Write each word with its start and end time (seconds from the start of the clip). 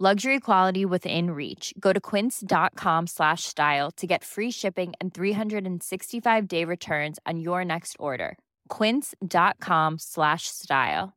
Luxury 0.00 0.40
quality 0.40 0.84
within 0.84 1.30
reach. 1.30 1.72
Go 1.78 1.92
to 1.92 2.00
quince.com 2.00 3.06
slash 3.06 3.44
style 3.44 3.92
to 3.92 4.08
get 4.08 4.24
free 4.24 4.50
shipping 4.50 4.92
and 5.00 5.14
365 5.14 6.48
day 6.48 6.64
returns 6.64 7.20
on 7.24 7.38
your 7.38 7.64
next 7.64 7.94
order. 8.00 8.36
Quince.com 8.68 10.00
slash 10.00 10.48
style. 10.48 11.12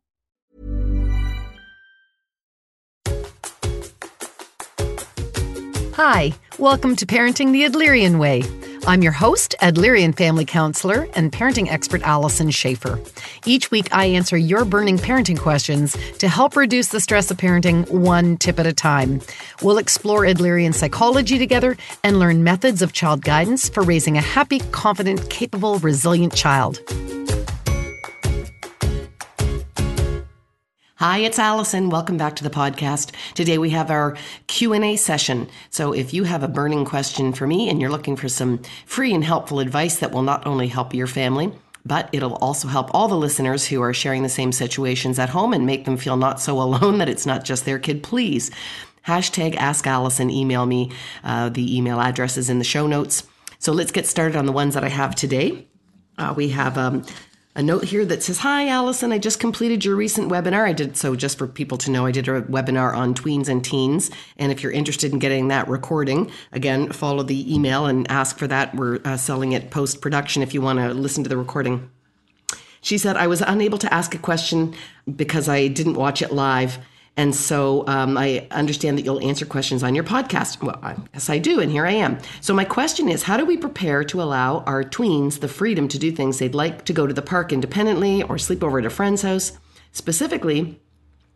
Hi, 5.95 6.31
welcome 6.59 6.95
to 6.97 7.07
Parenting 7.07 7.53
the 7.53 7.63
Adlerian 7.63 8.19
Way. 8.19 8.43
I'm 8.87 9.03
your 9.03 9.11
host, 9.11 9.53
Adlerian 9.61 10.15
family 10.15 10.45
counselor 10.45 11.09
and 11.13 11.29
parenting 11.29 11.69
expert 11.69 12.03
Alyson 12.03 12.47
Schafer. 12.47 13.05
Each 13.45 13.69
week, 13.69 13.93
I 13.93 14.05
answer 14.05 14.37
your 14.37 14.63
burning 14.63 14.97
parenting 14.97 15.37
questions 15.37 15.97
to 16.19 16.29
help 16.29 16.55
reduce 16.55 16.87
the 16.87 17.01
stress 17.01 17.29
of 17.29 17.35
parenting 17.35 17.89
one 17.91 18.37
tip 18.37 18.59
at 18.59 18.65
a 18.65 18.71
time. 18.71 19.19
We'll 19.61 19.77
explore 19.77 20.21
Adlerian 20.21 20.73
psychology 20.73 21.37
together 21.37 21.75
and 22.05 22.17
learn 22.17 22.45
methods 22.45 22.81
of 22.81 22.93
child 22.93 23.25
guidance 23.25 23.67
for 23.67 23.83
raising 23.83 24.17
a 24.17 24.21
happy, 24.21 24.59
confident, 24.71 25.29
capable, 25.29 25.79
resilient 25.79 26.33
child. 26.33 26.79
Hi, 30.99 31.19
it's 31.19 31.37
Alyson. 31.37 31.91
Welcome 31.91 32.17
back 32.17 32.35
to 32.37 32.43
the 32.43 32.49
podcast. 32.49 33.11
Today 33.35 33.59
we 33.59 33.69
have 33.69 33.91
our 33.91 34.17
Q&A 34.47 34.95
session. 34.95 35.47
So 35.69 35.93
if 35.93 36.11
you 36.11 36.23
have 36.23 36.41
a 36.41 36.47
burning 36.47 36.85
question 36.85 37.33
for 37.33 37.45
me 37.45 37.69
and 37.69 37.79
you're 37.79 37.91
looking 37.91 38.15
for 38.15 38.27
some 38.27 38.63
free 38.87 39.13
and 39.13 39.23
helpful 39.23 39.59
advice 39.59 39.99
that 39.99 40.11
will 40.11 40.23
not 40.23 40.47
only 40.47 40.67
help 40.67 40.95
your 40.95 41.05
family, 41.05 41.53
but 41.85 42.09
it'll 42.13 42.37
also 42.37 42.67
help 42.67 42.89
all 42.95 43.07
the 43.07 43.15
listeners 43.15 43.67
who 43.67 43.79
are 43.79 43.93
sharing 43.93 44.23
the 44.23 44.27
same 44.27 44.51
situations 44.51 45.19
at 45.19 45.29
home 45.29 45.53
and 45.53 45.67
make 45.67 45.85
them 45.85 45.97
feel 45.97 46.17
not 46.17 46.41
so 46.41 46.59
alone 46.63 46.97
that 46.97 47.09
it's 47.09 47.27
not 47.27 47.45
just 47.45 47.65
their 47.65 47.77
kid, 47.77 48.01
please. 48.01 48.49
Hashtag 49.05 49.55
Ask 49.55 49.85
Alyson, 49.85 50.31
email 50.31 50.65
me. 50.65 50.91
Uh, 51.23 51.49
the 51.49 51.77
email 51.77 52.01
address 52.01 52.37
is 52.37 52.49
in 52.49 52.57
the 52.57 52.65
show 52.65 52.87
notes. 52.87 53.21
So 53.59 53.71
let's 53.71 53.91
get 53.91 54.07
started 54.07 54.35
on 54.35 54.47
the 54.47 54.51
ones 54.51 54.73
that 54.73 54.83
I 54.83 54.89
have 54.89 55.13
today. 55.13 55.67
Uh, 56.17 56.33
we 56.35 56.49
have 56.49 56.75
um, 56.75 57.05
a 57.57 57.63
note 57.63 57.85
here 57.85 58.05
that 58.05 58.21
says, 58.21 58.37
Hi, 58.37 58.67
Alyson, 58.67 59.11
I 59.11 59.17
just 59.17 59.39
completed 59.39 59.83
your 59.83 59.95
recent 59.95 60.29
webinar. 60.29 60.63
I 60.63 60.73
did 60.73 60.95
so 60.95 61.15
just 61.15 61.39
for 61.39 61.47
people 61.47 61.79
to 61.79 61.89
know 61.89 62.05
I 62.05 62.11
did 62.11 62.27
a 62.27 62.43
webinar 62.43 62.95
on 62.95 63.15
tweens 63.15 63.49
and 63.49 63.65
teens. 63.65 64.11
And 64.37 64.51
if 64.51 64.61
you're 64.61 64.71
interested 64.71 65.11
in 65.11 65.17
getting 65.17 65.47
that 65.47 65.67
recording, 65.67 66.31
again, 66.51 66.91
follow 66.91 67.23
the 67.23 67.51
email 67.53 67.87
and 67.87 68.09
ask 68.11 68.37
for 68.37 68.45
that. 68.45 68.75
We're 68.75 68.99
uh, 69.03 69.17
selling 69.17 69.53
it 69.53 69.71
post 69.71 70.01
production 70.01 70.43
if 70.43 70.53
you 70.53 70.61
want 70.61 70.77
to 70.77 70.93
listen 70.93 71.23
to 71.23 71.29
the 71.29 71.35
recording. 71.35 71.89
She 72.81 72.99
said, 72.99 73.17
I 73.17 73.25
was 73.25 73.41
unable 73.41 73.79
to 73.79 73.91
ask 73.91 74.13
a 74.13 74.19
question 74.19 74.75
because 75.15 75.49
I 75.49 75.67
didn't 75.67 75.95
watch 75.95 76.21
it 76.21 76.31
live. 76.31 76.77
And 77.17 77.35
so 77.35 77.85
um, 77.87 78.15
I 78.15 78.47
understand 78.51 78.97
that 78.97 79.01
you'll 79.01 79.27
answer 79.27 79.45
questions 79.45 79.81
on 79.81 79.95
your 79.95 80.03
podcast. 80.03 80.61
Well, 80.61 80.79
I, 80.83 80.95
yes, 81.13 81.29
I 81.29 81.39
do, 81.39 81.59
and 81.59 81.71
here 81.71 81.85
I 81.85 81.93
am. 81.93 82.19
So 82.41 82.53
my 82.53 82.63
question 82.63 83.09
is, 83.09 83.23
how 83.23 83.37
do 83.37 83.45
we 83.45 83.57
prepare 83.57 84.03
to 84.05 84.21
allow 84.21 84.59
our 84.59 84.83
tweens 84.83 85.39
the 85.39 85.47
freedom 85.47 85.87
to 85.87 85.97
do 85.97 86.11
things 86.11 86.37
they'd 86.37 86.53
like 86.53 86.85
to 86.85 86.93
go 86.93 87.07
to 87.07 87.13
the 87.13 87.23
park 87.23 87.51
independently 87.51 88.21
or 88.21 88.37
sleep 88.37 88.63
over 88.63 88.77
at 88.77 88.85
a 88.85 88.91
friend's 88.91 89.23
house? 89.23 89.57
Specifically, 89.91 90.79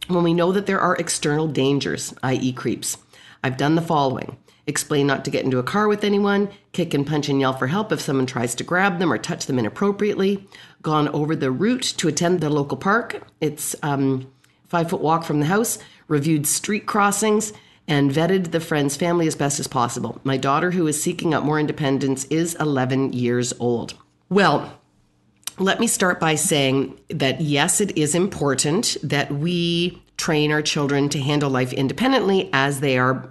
when 0.08 0.24
we 0.24 0.36
know 0.36 0.52
that 0.52 0.68
there 0.68 0.80
are 0.80 0.96
external 0.98 1.48
dangers, 1.48 2.14
i.e., 2.22 2.54
creeps. 2.54 2.98
I've 3.44 3.58
done 3.58 3.74
the 3.74 3.82
following. 3.82 4.38
Explain 4.68 5.08
not 5.08 5.26
to 5.26 5.32
get 5.32 5.44
into 5.44 5.58
a 5.58 5.64
car 5.64 5.88
with 5.88 6.04
anyone, 6.04 6.50
kick 6.72 6.94
and 6.94 7.08
punch 7.08 7.28
and 7.28 7.40
yell 7.40 7.54
for 7.54 7.68
help 7.68 7.92
if 7.92 8.00
someone 8.00 8.28
tries 8.28 8.54
to 8.56 8.64
grab 8.64 9.00
them 9.00 9.12
or 9.12 9.18
touch 9.18 9.48
them 9.48 9.58
inappropriately, 9.58 10.48
gone 10.84 11.08
over 11.10 11.36
the 11.36 11.50
route 11.50 11.82
to 11.98 12.08
attend 12.08 12.40
the 12.40 12.50
local 12.50 12.78
park. 12.78 13.28
It's 13.42 13.76
um, 13.82 14.32
five 14.72 14.90
foot 14.90 15.02
walk 15.02 15.26
from 15.26 15.42
the 15.42 15.48
house, 15.48 15.78
reviewed 16.08 16.48
street 16.48 16.86
crossings, 16.86 17.52
and 17.90 18.10
vetted 18.10 18.52
the 18.52 18.60
friend's 18.62 18.96
family 18.96 19.28
as 19.28 19.36
best 19.36 19.60
as 19.60 19.68
possible. 19.68 20.22
My 20.24 20.38
daughter, 20.38 20.72
who 20.72 20.88
is 20.88 21.04
seeking 21.04 21.34
out 21.34 21.44
more 21.44 21.60
independence, 21.60 22.24
is 22.30 22.56
11 22.56 23.12
years 23.12 23.54
old. 23.60 23.96
Well, 24.30 24.80
let 25.60 25.82
me 25.82 25.88
start 25.88 26.22
by 26.22 26.36
saying 26.36 26.98
that 27.10 27.42
yes, 27.42 27.82
it 27.82 27.98
is 27.98 28.16
important 28.16 28.96
that 29.04 29.30
we 29.30 30.02
train 30.16 30.54
our 30.54 30.62
children 30.62 31.10
to 31.10 31.20
handle 31.20 31.50
life 31.50 31.74
independently 31.74 32.50
as 32.54 32.80
they 32.80 32.98
are 32.98 33.30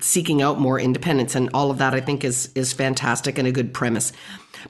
seeking 0.00 0.40
out 0.40 0.58
more 0.58 0.80
independence 0.80 1.34
and 1.34 1.50
all 1.52 1.70
of 1.70 1.78
that 1.78 1.94
I 1.94 2.00
think 2.00 2.24
is 2.24 2.50
is 2.54 2.72
fantastic 2.72 3.38
and 3.38 3.46
a 3.46 3.52
good 3.52 3.74
premise. 3.74 4.12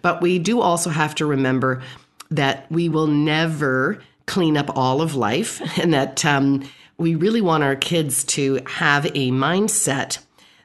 But 0.02 0.20
we 0.20 0.40
do 0.40 0.60
also 0.60 0.90
have 0.90 1.14
to 1.16 1.26
remember 1.26 1.82
that 2.30 2.70
we 2.70 2.88
will 2.88 3.06
never 3.06 4.02
clean 4.26 4.56
up 4.56 4.76
all 4.76 5.00
of 5.00 5.14
life 5.14 5.60
and 5.78 5.92
that 5.92 6.24
um, 6.24 6.68
we 6.98 7.14
really 7.14 7.40
want 7.40 7.64
our 7.64 7.76
kids 7.76 8.24
to 8.24 8.60
have 8.66 9.06
a 9.06 9.30
mindset 9.30 10.18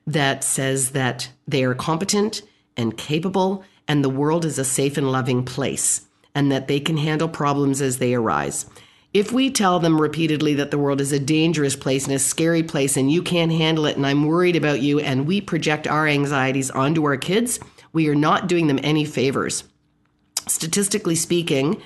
that 0.06 0.44
says 0.44 0.92
that 0.92 1.30
they 1.48 1.64
are 1.64 1.76
competent 1.76 2.42
and 2.78 2.98
capable 2.98 3.64
and 3.88 4.04
the 4.04 4.10
world 4.10 4.46
is 4.46 4.60
a 4.60 4.66
safe 4.66 4.98
and 4.98 5.12
loving 5.12 5.44
place 5.44 6.06
and 6.36 6.52
that 6.52 6.68
they 6.68 6.80
can 6.80 6.98
handle 6.98 7.28
problems 7.28 7.82
as 7.82 7.98
they 7.98 8.14
arise. 8.14 8.66
If 9.14 9.32
we 9.32 9.50
tell 9.50 9.80
them 9.80 10.00
repeatedly 10.00 10.54
that 10.56 10.70
the 10.70 10.78
world 10.78 11.02
is 11.02 11.12
a 11.12 11.20
dangerous 11.20 11.76
place 11.76 12.06
and 12.06 12.14
a 12.14 12.20
scary 12.20 12.62
place 12.62 12.96
and 12.96 13.12
you 13.12 13.24
can't 13.24 13.52
handle 13.52 13.88
it 13.88 13.98
and 13.98 14.06
I'm 14.06 14.26
worried 14.26 14.56
about 14.56 14.82
you 14.82 15.00
and 15.00 15.26
we 15.26 15.42
project 15.42 15.88
our 15.88 16.08
anxieties 16.08 16.70
onto 16.70 17.04
our 17.06 17.18
kids, 17.18 17.60
we 17.92 18.08
are 18.08 18.16
not 18.16 18.48
doing 18.48 18.68
them 18.68 18.80
any 18.84 19.06
favors. 19.06 19.64
Statistically 20.48 21.16
speaking, 21.16 21.82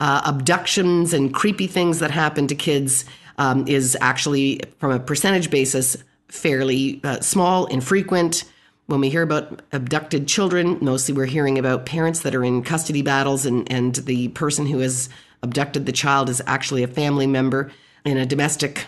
uh, 0.00 0.22
abductions 0.24 1.12
and 1.12 1.34
creepy 1.34 1.66
things 1.66 1.98
that 1.98 2.10
happen 2.10 2.46
to 2.46 2.54
kids 2.54 3.04
um, 3.38 3.66
is 3.66 3.96
actually, 4.00 4.60
from 4.78 4.92
a 4.92 5.00
percentage 5.00 5.50
basis, 5.50 5.96
fairly 6.28 7.00
uh, 7.04 7.20
small, 7.20 7.66
infrequent. 7.66 8.44
When 8.86 9.00
we 9.00 9.10
hear 9.10 9.22
about 9.22 9.62
abducted 9.72 10.26
children, 10.26 10.78
mostly 10.80 11.14
we're 11.14 11.26
hearing 11.26 11.58
about 11.58 11.86
parents 11.86 12.20
that 12.20 12.34
are 12.34 12.44
in 12.44 12.62
custody 12.62 13.02
battles, 13.02 13.46
and, 13.46 13.70
and 13.70 13.94
the 13.96 14.28
person 14.28 14.66
who 14.66 14.78
has 14.78 15.08
abducted 15.42 15.86
the 15.86 15.92
child 15.92 16.28
is 16.28 16.42
actually 16.46 16.82
a 16.82 16.88
family 16.88 17.26
member 17.26 17.70
in 18.04 18.16
a 18.16 18.26
domestic 18.26 18.86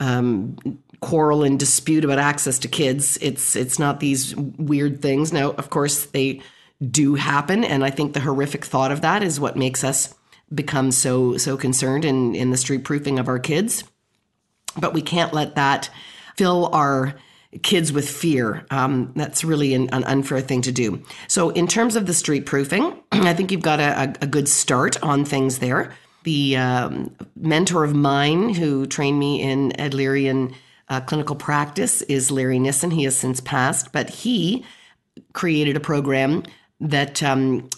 um, 0.00 0.56
quarrel 1.00 1.42
and 1.42 1.58
dispute 1.58 2.04
about 2.04 2.18
access 2.18 2.58
to 2.60 2.68
kids. 2.68 3.18
It's 3.20 3.54
it's 3.54 3.78
not 3.78 4.00
these 4.00 4.34
weird 4.36 5.02
things. 5.02 5.32
Now, 5.32 5.50
of 5.50 5.70
course, 5.70 6.06
they 6.06 6.40
do 6.90 7.14
happen, 7.14 7.62
and 7.62 7.84
I 7.84 7.90
think 7.90 8.14
the 8.14 8.20
horrific 8.20 8.64
thought 8.64 8.90
of 8.90 9.02
that 9.02 9.22
is 9.22 9.38
what 9.38 9.56
makes 9.56 9.84
us 9.84 10.14
become 10.54 10.90
so 10.90 11.36
so 11.36 11.56
concerned 11.56 12.04
in 12.04 12.34
in 12.34 12.50
the 12.50 12.56
street 12.56 12.84
proofing 12.84 13.18
of 13.18 13.28
our 13.28 13.38
kids. 13.38 13.84
But 14.78 14.94
we 14.94 15.02
can't 15.02 15.34
let 15.34 15.56
that 15.56 15.90
fill 16.36 16.70
our 16.72 17.14
kids 17.62 17.92
with 17.92 18.08
fear. 18.08 18.64
Um, 18.70 19.12
that's 19.14 19.44
really 19.44 19.74
an, 19.74 19.90
an, 19.92 20.04
unfair 20.04 20.40
thing 20.40 20.62
to 20.62 20.72
do. 20.72 21.02
So, 21.28 21.50
in 21.50 21.66
terms 21.66 21.96
of 21.96 22.06
the 22.06 22.14
street 22.14 22.46
proofing, 22.46 22.98
I 23.12 23.34
think 23.34 23.52
you've 23.52 23.62
got 23.62 23.80
a, 23.80 24.14
a 24.22 24.26
good 24.26 24.48
start 24.48 25.02
on 25.02 25.24
things 25.24 25.58
there. 25.58 25.92
The 26.24 26.56
um, 26.56 27.14
mentor 27.36 27.84
of 27.84 27.94
mine 27.94 28.54
who 28.54 28.86
trained 28.86 29.18
me 29.18 29.42
in 29.42 29.72
Adlerian 29.72 30.54
uh, 30.88 31.00
clinical 31.00 31.36
practice 31.36 32.02
is 32.02 32.30
Larry 32.30 32.58
Nissen. 32.58 32.90
He 32.90 33.04
has 33.04 33.16
since 33.16 33.40
passed, 33.40 33.92
but 33.92 34.08
he 34.08 34.64
created 35.32 35.76
a 35.76 35.80
program 35.80 36.44
that, 36.82 37.22
um, 37.22 37.68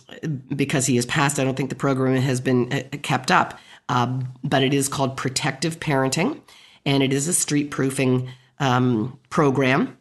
because 0.55 0.87
he 0.87 0.97
has 0.97 1.07
passed, 1.07 1.39
I 1.39 1.45
don't 1.45 1.57
think 1.57 1.71
the 1.71 1.77
program 1.77 2.21
has 2.21 2.41
been 2.41 2.73
uh, 2.73 2.83
kept 3.03 3.31
up, 3.31 3.59
uh, 3.89 4.21
but 4.43 4.63
it 4.63 4.75
is 4.75 4.89
called 4.89 5.17
Protective 5.17 5.79
Parenting, 5.79 6.41
and 6.85 7.03
it 7.03 7.13
is 7.13 7.29
a 7.29 7.33
street 7.33 7.71
proofing 7.71 8.29
um, 8.59 9.19
program. 9.31 9.97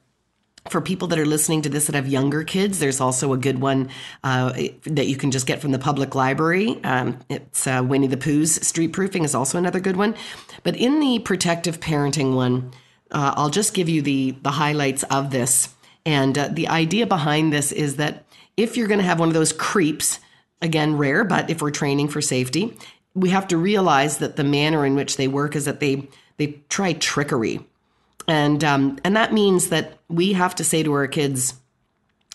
for 0.69 0.81
people 0.81 1.07
that 1.09 1.19
are 1.19 1.25
listening 1.25 1.61
to 1.61 1.69
this 1.69 1.87
that 1.87 1.95
have 1.95 2.07
younger 2.07 2.43
kids, 2.43 2.79
there's 2.79 3.01
also 3.01 3.33
a 3.33 3.37
good 3.37 3.59
one 3.59 3.89
uh, 4.23 4.53
that 4.85 5.07
you 5.07 5.17
can 5.17 5.31
just 5.31 5.45
get 5.45 5.59
from 5.61 5.71
the 5.71 5.79
public 5.79 6.15
library. 6.15 6.79
Um, 6.83 7.19
it's 7.29 7.67
uh, 7.67 7.83
Winnie 7.85 8.07
the 8.07 8.17
Pooh's 8.17 8.65
Street 8.65 8.93
Proofing 8.93 9.23
is 9.25 9.35
also 9.35 9.57
another 9.57 9.79
good 9.79 9.97
one. 9.97 10.15
But 10.63 10.77
in 10.77 10.99
the 10.99 11.19
protective 11.19 11.79
parenting 11.79 12.35
one, 12.35 12.71
uh, 13.11 13.33
I'll 13.35 13.49
just 13.49 13.73
give 13.73 13.89
you 13.89 14.01
the 14.01 14.31
the 14.41 14.51
highlights 14.51 15.03
of 15.03 15.31
this. 15.31 15.69
And 16.05 16.37
uh, 16.37 16.49
the 16.49 16.67
idea 16.67 17.07
behind 17.07 17.51
this 17.51 17.71
is 17.71 17.97
that 17.97 18.22
if 18.57 18.77
you're 18.77 18.87
going 18.87 18.99
to 18.99 19.05
have 19.05 19.19
one 19.19 19.29
of 19.29 19.33
those 19.33 19.53
creeps, 19.53 20.19
again 20.63 20.97
rare, 20.97 21.23
but 21.23 21.49
if 21.49 21.61
we're 21.61 21.71
training 21.71 22.07
for 22.07 22.21
safety, 22.21 22.75
we 23.13 23.29
have 23.29 23.47
to 23.49 23.57
realize 23.57 24.17
that 24.17 24.37
the 24.37 24.43
manner 24.43 24.85
in 24.85 24.95
which 24.95 25.17
they 25.17 25.27
work 25.27 25.55
is 25.55 25.65
that 25.65 25.79
they 25.79 26.07
they 26.37 26.59
try 26.69 26.93
trickery. 26.93 27.59
And 28.27 28.63
um, 28.63 28.97
and 29.03 29.15
that 29.15 29.33
means 29.33 29.69
that 29.69 29.99
we 30.07 30.33
have 30.33 30.55
to 30.55 30.63
say 30.63 30.81
to 30.81 30.93
our 30.93 31.07
kids 31.07 31.55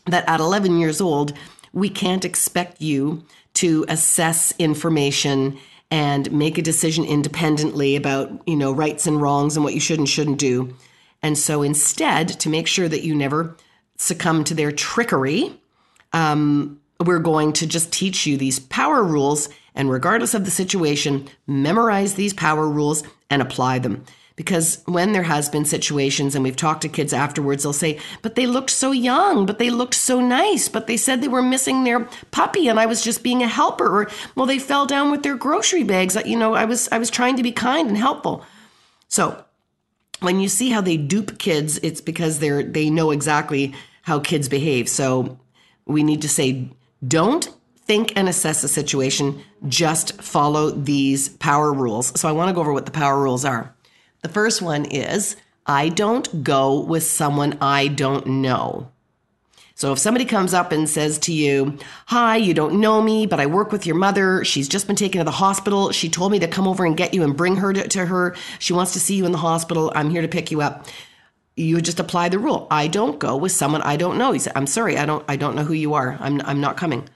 that 0.06 0.28
at 0.28 0.40
11 0.40 0.78
years 0.78 1.00
old 1.00 1.32
we 1.72 1.88
can't 1.90 2.24
expect 2.24 2.80
you 2.80 3.24
to 3.54 3.84
assess 3.88 4.54
information 4.58 5.58
and 5.90 6.30
make 6.32 6.58
a 6.58 6.62
decision 6.62 7.04
independently 7.04 7.96
about 7.96 8.30
you 8.46 8.56
know 8.56 8.72
rights 8.72 9.06
and 9.06 9.20
wrongs 9.20 9.56
and 9.56 9.64
what 9.64 9.74
you 9.74 9.80
should 9.80 9.98
and 9.98 10.08
shouldn't 10.08 10.38
do. 10.38 10.74
And 11.22 11.36
so 11.36 11.62
instead 11.62 12.28
to 12.40 12.48
make 12.48 12.68
sure 12.68 12.88
that 12.88 13.02
you 13.02 13.14
never 13.14 13.56
succumb 13.96 14.44
to 14.44 14.54
their 14.54 14.70
trickery 14.70 15.58
um, 16.12 16.80
we're 17.04 17.18
going 17.18 17.52
to 17.54 17.66
just 17.66 17.92
teach 17.92 18.26
you 18.26 18.36
these 18.36 18.58
power 18.58 19.02
rules 19.02 19.48
and 19.74 19.90
regardless 19.90 20.34
of 20.34 20.44
the 20.44 20.50
situation 20.50 21.28
memorize 21.46 22.14
these 22.14 22.34
power 22.34 22.68
rules 22.68 23.04
and 23.30 23.40
apply 23.40 23.78
them. 23.78 24.04
Because 24.34 24.82
when 24.86 25.12
there 25.12 25.24
has 25.24 25.48
been 25.48 25.64
situations 25.64 26.34
and 26.34 26.44
we've 26.44 26.56
talked 26.56 26.82
to 26.82 26.88
kids 26.88 27.12
afterwards 27.12 27.64
they'll 27.64 27.72
say 27.72 27.98
but 28.22 28.36
they 28.36 28.46
looked 28.46 28.70
so 28.70 28.92
young 28.92 29.46
but 29.46 29.58
they 29.58 29.68
looked 29.68 29.94
so 29.94 30.20
nice 30.20 30.68
but 30.68 30.86
they 30.86 30.96
said 30.96 31.20
they 31.20 31.28
were 31.28 31.42
missing 31.42 31.82
their 31.82 32.08
puppy 32.30 32.68
and 32.68 32.78
i 32.78 32.86
was 32.86 33.02
just 33.02 33.24
being 33.24 33.42
a 33.42 33.48
helper 33.48 34.02
or 34.02 34.10
well 34.36 34.46
they 34.46 34.60
fell 34.60 34.86
down 34.86 35.10
with 35.10 35.24
their 35.24 35.36
grocery 35.36 35.82
bags. 35.82 36.16
You 36.24 36.38
know 36.38 36.54
i 36.54 36.64
was 36.64 36.88
i 36.92 36.98
was 36.98 37.10
trying 37.10 37.36
to 37.36 37.42
be 37.42 37.52
kind 37.52 37.88
and 37.88 37.98
helpful. 37.98 38.44
So 39.08 39.44
when 40.20 40.38
you 40.38 40.48
see 40.48 40.70
how 40.70 40.82
they 40.82 40.96
dupe 40.96 41.38
kids 41.38 41.78
it's 41.78 42.00
because 42.00 42.38
they're 42.38 42.62
they 42.62 42.90
know 42.90 43.10
exactly 43.10 43.74
how 44.02 44.20
kids 44.20 44.48
behave. 44.48 44.88
So 44.88 45.38
we 45.88 46.02
need 46.02 46.22
to 46.22 46.28
say 46.28 46.68
don't 47.06 47.50
think 47.76 48.12
and 48.16 48.28
assess 48.28 48.62
a 48.62 48.68
situation 48.68 49.42
just 49.68 50.20
follow 50.20 50.70
these 50.70 51.30
power 51.30 51.72
rules 51.72 52.18
so 52.18 52.28
i 52.28 52.32
want 52.32 52.48
to 52.48 52.54
go 52.54 52.60
over 52.60 52.72
what 52.72 52.86
the 52.86 52.92
power 52.92 53.20
rules 53.20 53.44
are 53.44 53.74
the 54.22 54.28
first 54.28 54.60
one 54.60 54.84
is 54.84 55.36
I 55.68 55.90
don't 55.90 56.42
go 56.42 56.80
with 56.80 57.04
someone 57.04 57.58
I 57.60 57.88
don't 57.88 58.26
know. 58.26 58.90
So 59.74 59.92
if 59.92 59.98
somebody 60.00 60.24
comes 60.24 60.54
up 60.54 60.72
and 60.72 60.88
says 60.88 61.18
to 61.20 61.32
you, 61.32 61.78
Hi, 62.06 62.36
you 62.36 62.52
don't 62.52 62.80
know 62.80 63.00
me, 63.00 63.26
but 63.26 63.38
I 63.38 63.46
work 63.46 63.70
with 63.70 63.86
your 63.86 63.94
mother. 63.94 64.44
She's 64.44 64.66
just 64.66 64.88
been 64.88 64.96
taken 64.96 65.20
to 65.20 65.24
the 65.24 65.30
hospital. 65.30 65.92
She 65.92 66.08
told 66.08 66.32
me 66.32 66.40
to 66.40 66.48
come 66.48 66.66
over 66.66 66.84
and 66.84 66.96
get 66.96 67.14
you 67.14 67.22
and 67.22 67.36
bring 67.36 67.56
her 67.56 67.72
to, 67.72 67.86
to 67.86 68.06
her. 68.06 68.34
She 68.58 68.72
wants 68.72 68.94
to 68.94 69.00
see 69.00 69.14
you 69.14 69.24
in 69.24 69.30
the 69.30 69.38
hospital. 69.38 69.92
I'm 69.94 70.10
here 70.10 70.22
to 70.22 70.26
pick 70.26 70.50
you 70.50 70.62
up. 70.62 70.86
You 71.58 71.80
just 71.80 72.00
apply 72.00 72.28
the 72.28 72.38
rule. 72.38 72.66
I 72.70 72.86
don't 72.86 73.18
go 73.18 73.36
with 73.36 73.52
someone 73.52 73.82
I 73.82 73.96
don't 73.96 74.18
know. 74.18 74.32
You 74.32 74.38
say, 74.38 74.52
I'm 74.54 74.66
sorry, 74.66 74.96
I 74.96 75.06
don't 75.06 75.24
I 75.28 75.36
don't 75.36 75.56
know 75.56 75.64
who 75.64 75.74
you 75.74 75.94
are. 75.94 76.16
I'm 76.20 76.40
I'm 76.42 76.60
not 76.60 76.76
coming. 76.76 77.08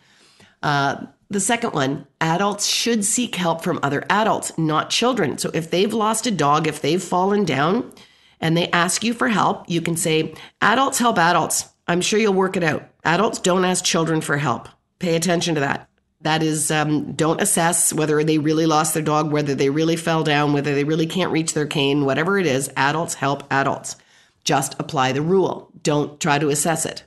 Uh, 0.62 1.06
the 1.32 1.40
second 1.40 1.72
one, 1.72 2.06
adults 2.20 2.66
should 2.66 3.06
seek 3.06 3.36
help 3.36 3.62
from 3.62 3.80
other 3.82 4.04
adults, 4.10 4.56
not 4.58 4.90
children. 4.90 5.38
So 5.38 5.50
if 5.54 5.70
they've 5.70 5.92
lost 5.92 6.26
a 6.26 6.30
dog, 6.30 6.66
if 6.66 6.82
they've 6.82 7.02
fallen 7.02 7.46
down 7.46 7.90
and 8.38 8.54
they 8.54 8.68
ask 8.68 9.02
you 9.02 9.14
for 9.14 9.28
help, 9.28 9.64
you 9.68 9.80
can 9.80 9.96
say, 9.96 10.34
Adults 10.60 10.98
help 10.98 11.16
adults. 11.16 11.70
I'm 11.88 12.02
sure 12.02 12.18
you'll 12.18 12.34
work 12.34 12.56
it 12.56 12.62
out. 12.62 12.86
Adults 13.04 13.38
don't 13.38 13.64
ask 13.64 13.82
children 13.82 14.20
for 14.20 14.36
help. 14.36 14.68
Pay 14.98 15.16
attention 15.16 15.54
to 15.54 15.60
that. 15.62 15.88
That 16.20 16.42
is, 16.42 16.70
um, 16.70 17.12
don't 17.14 17.40
assess 17.40 17.92
whether 17.92 18.22
they 18.22 18.38
really 18.38 18.66
lost 18.66 18.92
their 18.94 19.02
dog, 19.02 19.32
whether 19.32 19.54
they 19.54 19.70
really 19.70 19.96
fell 19.96 20.22
down, 20.22 20.52
whether 20.52 20.74
they 20.74 20.84
really 20.84 21.06
can't 21.06 21.32
reach 21.32 21.54
their 21.54 21.66
cane, 21.66 22.04
whatever 22.04 22.38
it 22.38 22.46
is. 22.46 22.70
Adults 22.76 23.14
help 23.14 23.44
adults. 23.50 23.96
Just 24.44 24.74
apply 24.78 25.12
the 25.12 25.22
rule. 25.22 25.70
Don't 25.82 26.18
try 26.20 26.38
to 26.38 26.48
assess 26.48 26.84
it. 26.86 27.04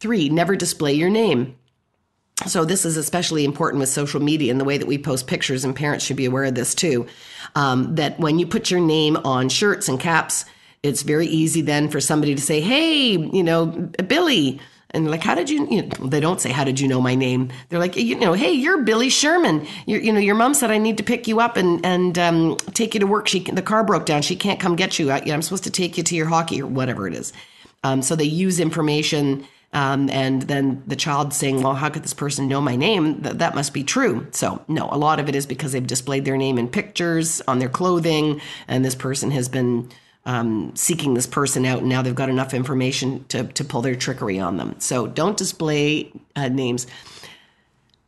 Three, 0.00 0.28
never 0.28 0.56
display 0.56 0.92
your 0.92 1.10
name. 1.10 1.56
So 2.46 2.64
this 2.64 2.84
is 2.84 2.96
especially 2.96 3.44
important 3.44 3.80
with 3.80 3.88
social 3.88 4.20
media 4.20 4.50
and 4.50 4.60
the 4.60 4.64
way 4.64 4.76
that 4.76 4.88
we 4.88 4.98
post 4.98 5.26
pictures, 5.26 5.64
and 5.64 5.74
parents 5.74 6.04
should 6.04 6.16
be 6.16 6.26
aware 6.26 6.44
of 6.44 6.54
this 6.54 6.74
too. 6.74 7.06
Um, 7.54 7.94
that 7.94 8.18
when 8.18 8.38
you 8.38 8.46
put 8.46 8.70
your 8.70 8.80
name 8.80 9.16
on 9.18 9.48
shirts 9.48 9.88
and 9.88 10.00
caps, 10.00 10.44
it's 10.82 11.02
very 11.02 11.26
easy 11.26 11.62
then 11.62 11.88
for 11.88 12.00
somebody 12.00 12.34
to 12.34 12.42
say, 12.42 12.60
"Hey, 12.60 13.12
you 13.12 13.42
know, 13.42 13.66
Billy." 13.66 14.60
And 14.94 15.10
like, 15.10 15.22
how 15.22 15.34
did 15.34 15.50
you, 15.50 15.66
you 15.70 15.82
know, 15.82 16.06
they 16.06 16.20
don't 16.20 16.40
say, 16.40 16.50
how 16.50 16.64
did 16.64 16.80
you 16.80 16.88
know 16.88 17.00
my 17.00 17.14
name? 17.14 17.50
They're 17.68 17.78
like, 17.78 17.96
you 17.96 18.18
know, 18.18 18.32
hey, 18.32 18.52
you're 18.52 18.82
Billy 18.82 19.08
Sherman. 19.08 19.66
You're, 19.86 20.00
you 20.00 20.12
know, 20.12 20.20
your 20.20 20.34
mom 20.34 20.54
said 20.54 20.70
I 20.70 20.78
need 20.78 20.96
to 20.98 21.02
pick 21.02 21.26
you 21.26 21.40
up 21.40 21.56
and, 21.56 21.84
and 21.84 22.18
um, 22.18 22.56
take 22.72 22.94
you 22.94 23.00
to 23.00 23.06
work. 23.06 23.28
She, 23.28 23.40
the 23.40 23.62
car 23.62 23.84
broke 23.84 24.06
down. 24.06 24.22
She 24.22 24.36
can't 24.36 24.60
come 24.60 24.76
get 24.76 24.98
you. 24.98 25.10
I, 25.10 25.22
I'm 25.26 25.42
supposed 25.42 25.64
to 25.64 25.70
take 25.70 25.98
you 25.98 26.04
to 26.04 26.14
your 26.16 26.26
hockey 26.26 26.62
or 26.62 26.66
whatever 26.66 27.08
it 27.08 27.14
is. 27.14 27.32
Um, 27.82 28.00
so 28.02 28.16
they 28.16 28.24
use 28.24 28.60
information 28.60 29.46
um, 29.74 30.08
and 30.10 30.42
then 30.42 30.82
the 30.86 30.94
child 30.94 31.34
saying, 31.34 31.60
well, 31.60 31.74
how 31.74 31.90
could 31.90 32.04
this 32.04 32.14
person 32.14 32.46
know 32.46 32.60
my 32.60 32.76
name? 32.76 33.22
Th- 33.22 33.34
that 33.34 33.56
must 33.56 33.74
be 33.74 33.82
true. 33.82 34.28
So, 34.30 34.64
no, 34.68 34.88
a 34.90 34.96
lot 34.96 35.18
of 35.18 35.28
it 35.28 35.34
is 35.34 35.46
because 35.46 35.72
they've 35.72 35.86
displayed 35.86 36.24
their 36.24 36.36
name 36.36 36.58
in 36.58 36.68
pictures 36.68 37.42
on 37.48 37.58
their 37.58 37.68
clothing, 37.68 38.40
and 38.68 38.84
this 38.84 38.94
person 38.94 39.32
has 39.32 39.48
been 39.48 39.90
um, 40.26 40.74
seeking 40.74 41.14
this 41.14 41.26
person 41.26 41.66
out, 41.66 41.80
and 41.80 41.88
now 41.88 42.02
they've 42.02 42.14
got 42.14 42.30
enough 42.30 42.54
information 42.54 43.24
to, 43.28 43.44
to 43.44 43.64
pull 43.64 43.82
their 43.82 43.94
trickery 43.94 44.38
on 44.38 44.56
them. 44.56 44.76
So, 44.78 45.06
don't 45.06 45.36
display 45.36 46.12
uh, 46.34 46.48
names. 46.48 46.86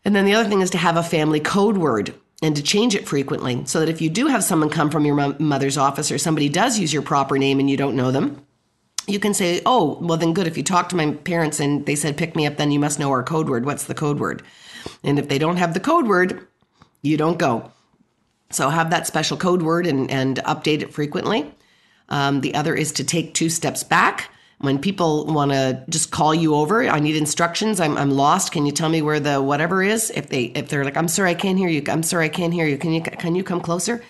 And 0.05 0.15
then 0.15 0.25
the 0.25 0.35
other 0.35 0.49
thing 0.49 0.61
is 0.61 0.71
to 0.71 0.79
have 0.79 0.97
a 0.97 1.03
family 1.03 1.41
code 1.41 1.77
word 1.77 2.15
and 2.43 2.55
to 2.55 2.63
change 2.63 2.95
it 2.95 3.09
frequently 3.09 3.65
so 3.67 3.81
that 3.81 3.89
if 3.89 4.01
you 4.01 4.09
do 4.09 4.29
have 4.29 4.45
someone 4.45 4.71
come 4.71 4.91
from 4.91 5.05
your 5.05 5.35
mother's 5.39 5.77
office 5.77 6.13
or 6.13 6.19
somebody 6.19 6.49
does 6.49 6.79
use 6.79 6.93
your 6.93 7.03
proper 7.03 7.39
name 7.39 7.59
and 7.59 7.69
you 7.69 7.77
don't 7.77 7.97
know 7.97 8.11
them, 8.13 8.47
you 9.07 9.19
can 9.19 9.35
say, 9.35 9.63
oh, 9.65 9.99
well, 10.01 10.19
then 10.19 10.35
good. 10.35 10.47
If 10.47 10.57
you 10.57 10.63
talk 10.63 10.89
to 10.91 10.97
my 10.97 11.13
parents 11.13 11.61
and 11.61 11.87
they 11.87 11.95
said, 11.95 12.17
pick 12.17 12.37
me 12.37 12.47
up, 12.47 12.57
then 12.57 12.71
you 12.71 12.79
must 12.79 12.99
know 12.99 13.11
our 13.11 13.23
code 13.23 13.49
word. 13.49 13.65
What's 13.65 13.85
the 13.85 13.95
code 13.95 14.19
word? 14.19 14.43
And 15.03 15.19
if 15.19 15.29
they 15.29 15.39
don't 15.39 15.57
have 15.57 15.75
the 15.75 15.81
code 15.81 16.07
word, 16.07 16.47
you 17.03 17.17
don't 17.17 17.39
go. 17.39 17.71
So 18.51 18.69
have 18.69 18.91
that 18.91 19.07
special 19.07 19.37
code 19.37 19.63
word 19.63 19.87
and, 19.87 20.11
and 20.11 20.37
update 20.39 20.83
it 20.83 20.93
frequently. 20.93 21.53
Um, 22.09 22.41
the 22.41 22.55
other 22.55 22.75
is 22.75 22.93
to 22.93 23.05
take 23.05 23.35
two 23.35 23.49
steps 23.49 23.83
back. 23.83 24.31
When 24.59 24.79
people 24.79 25.27
want 25.27 25.51
to 25.51 25.85
just 25.91 26.11
call 26.11 26.35
you 26.35 26.55
over, 26.55 26.89
I 26.89 26.99
need 26.99 27.17
instructions. 27.17 27.79
I'm, 27.79 27.99
I'm 27.99 28.11
lost. 28.11 28.53
Can 28.53 28.65
you 28.65 28.73
tell 28.73 28.89
me 28.89 29.03
where 29.03 29.21
the 29.21 29.43
whatever 29.43 29.83
is? 29.83 30.11
If 30.11 30.31
they 30.31 30.45
if 30.45 30.69
they're 30.69 30.85
like, 30.85 30.97
I'm 30.97 31.09
sorry, 31.09 31.31
I 31.31 31.35
can't 31.35 31.59
hear 31.59 31.69
you. 31.69 31.83
I'm 31.89 32.03
sorry, 32.03 32.25
I 32.27 32.31
can't 32.31 32.55
hear 32.55 32.67
you. 32.67 32.79
Can 32.79 32.93
you 32.93 33.03
can 33.03 33.35
you 33.35 33.45
come 33.45 33.61
closer? 33.61 34.03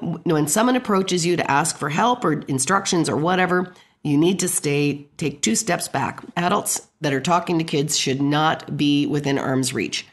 When 0.00 0.48
someone 0.48 0.74
approaches 0.74 1.24
you 1.24 1.36
to 1.36 1.48
ask 1.48 1.78
for 1.78 1.88
help 1.88 2.24
or 2.24 2.32
instructions 2.32 3.08
or 3.08 3.16
whatever, 3.16 3.72
you 4.04 4.18
need 4.18 4.40
to 4.40 4.48
stay, 4.48 5.06
take 5.16 5.40
two 5.40 5.54
steps 5.54 5.88
back. 5.88 6.22
Adults 6.36 6.88
that 7.00 7.14
are 7.14 7.20
talking 7.20 7.58
to 7.58 7.64
kids 7.64 7.96
should 7.96 8.20
not 8.20 8.76
be 8.76 9.06
within 9.06 9.38
arm's 9.38 9.72
reach. 9.72 10.06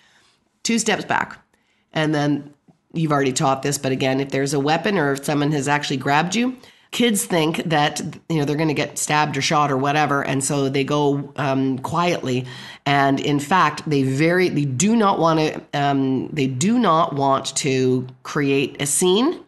Two 0.63 0.79
steps 0.79 1.03
back. 1.03 1.43
And 1.91 2.15
then 2.15 2.53
you've 2.93 3.11
already 3.11 3.33
taught 3.33 3.63
this, 3.63 3.77
but 3.77 3.91
again, 3.91 4.21
if 4.21 4.29
there's 4.29 4.53
a 4.53 4.59
weapon 4.59 4.97
or 4.97 5.11
if 5.13 5.25
someone 5.25 5.51
has 5.51 5.67
actually 5.67 5.97
grabbed 5.97 6.35
you, 6.35 6.55
kids 6.91 7.25
think 7.25 7.57
that 7.63 8.01
you 8.29 8.37
know 8.37 8.45
they're 8.45 8.57
going 8.57 8.67
to 8.67 8.73
get 8.73 8.97
stabbed 8.97 9.37
or 9.37 9.41
shot 9.41 9.71
or 9.71 9.77
whatever 9.77 10.23
and 10.23 10.43
so 10.43 10.67
they 10.69 10.83
go 10.83 11.31
um, 11.37 11.79
quietly 11.79 12.45
and 12.85 13.19
in 13.19 13.39
fact 13.39 13.89
they 13.89 14.03
very 14.03 14.49
they 14.49 14.65
do 14.65 14.95
not 14.95 15.17
want 15.17 15.39
to 15.39 15.79
um, 15.79 16.27
they 16.29 16.47
do 16.47 16.77
not 16.77 17.13
want 17.13 17.55
to 17.55 18.05
create 18.23 18.81
a 18.81 18.85
scene 18.85 19.39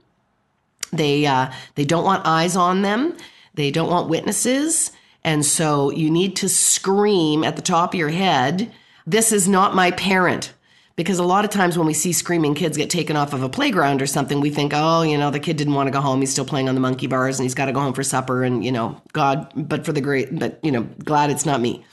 they 0.91 1.25
uh, 1.25 1.51
they 1.75 1.83
don't 1.83 2.05
want 2.05 2.25
eyes 2.25 2.55
on 2.55 2.81
them 2.81 3.15
they 3.53 3.71
don't 3.71 3.89
want 3.89 4.09
witnesses. 4.09 4.91
And 5.23 5.45
so 5.45 5.89
you 5.91 6.09
need 6.09 6.35
to 6.38 6.50
scream 6.50 7.43
at 7.43 7.55
the 7.55 7.62
top 7.62 7.93
of 7.93 8.00
your 8.00 8.09
head, 8.09 8.71
This 9.05 9.31
is 9.31 9.47
not 9.47 9.75
my 9.75 9.91
parent 9.91 10.53
because 10.95 11.19
a 11.19 11.23
lot 11.23 11.43
of 11.43 11.51
times 11.51 11.77
when 11.77 11.88
we 11.88 11.93
see 11.93 12.13
screaming 12.13 12.53
kids 12.53 12.77
get 12.77 12.89
taken 12.89 13.15
off 13.15 13.33
of 13.33 13.41
a 13.41 13.50
playground 13.50 14.01
or 14.01 14.05
something, 14.05 14.39
we 14.39 14.50
think, 14.50 14.73
oh, 14.75 15.01
you 15.01 15.17
know, 15.17 15.31
the 15.31 15.39
kid 15.39 15.57
didn't 15.57 15.73
want 15.73 15.88
to 15.88 15.91
go 15.91 16.01
home. 16.01 16.19
He's 16.19 16.31
still 16.31 16.45
playing 16.45 16.69
on 16.69 16.75
the 16.75 16.81
monkey 16.81 17.07
bars 17.07 17.39
and 17.39 17.45
he's 17.45 17.55
got 17.55 17.65
to 17.65 17.71
go 17.71 17.79
home 17.79 17.93
for 17.93 18.03
supper. 18.03 18.43
And, 18.43 18.63
you 18.63 18.71
know, 18.71 19.01
God, 19.12 19.51
but 19.55 19.85
for 19.85 19.91
the 19.91 20.01
great, 20.01 20.38
but, 20.38 20.59
you 20.63 20.71
know, 20.71 20.83
glad 21.03 21.31
it's 21.31 21.45
not 21.45 21.62
me. 21.62 21.83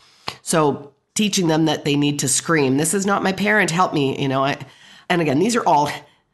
So 0.43 0.93
teaching 1.15 1.49
them 1.49 1.65
that 1.65 1.85
they 1.85 1.97
need 1.97 2.19
to 2.21 2.29
scream, 2.29 2.77
this 2.77 2.93
is 2.93 3.07
not 3.07 3.23
my 3.23 3.33
parent, 3.33 3.71
help 3.71 3.95
me, 3.95 4.21
you 4.21 4.29
know. 4.29 4.45
I, 4.45 4.59
and 5.09 5.23
again, 5.23 5.39
these 5.39 5.57
are 5.57 5.67
all 5.67 5.91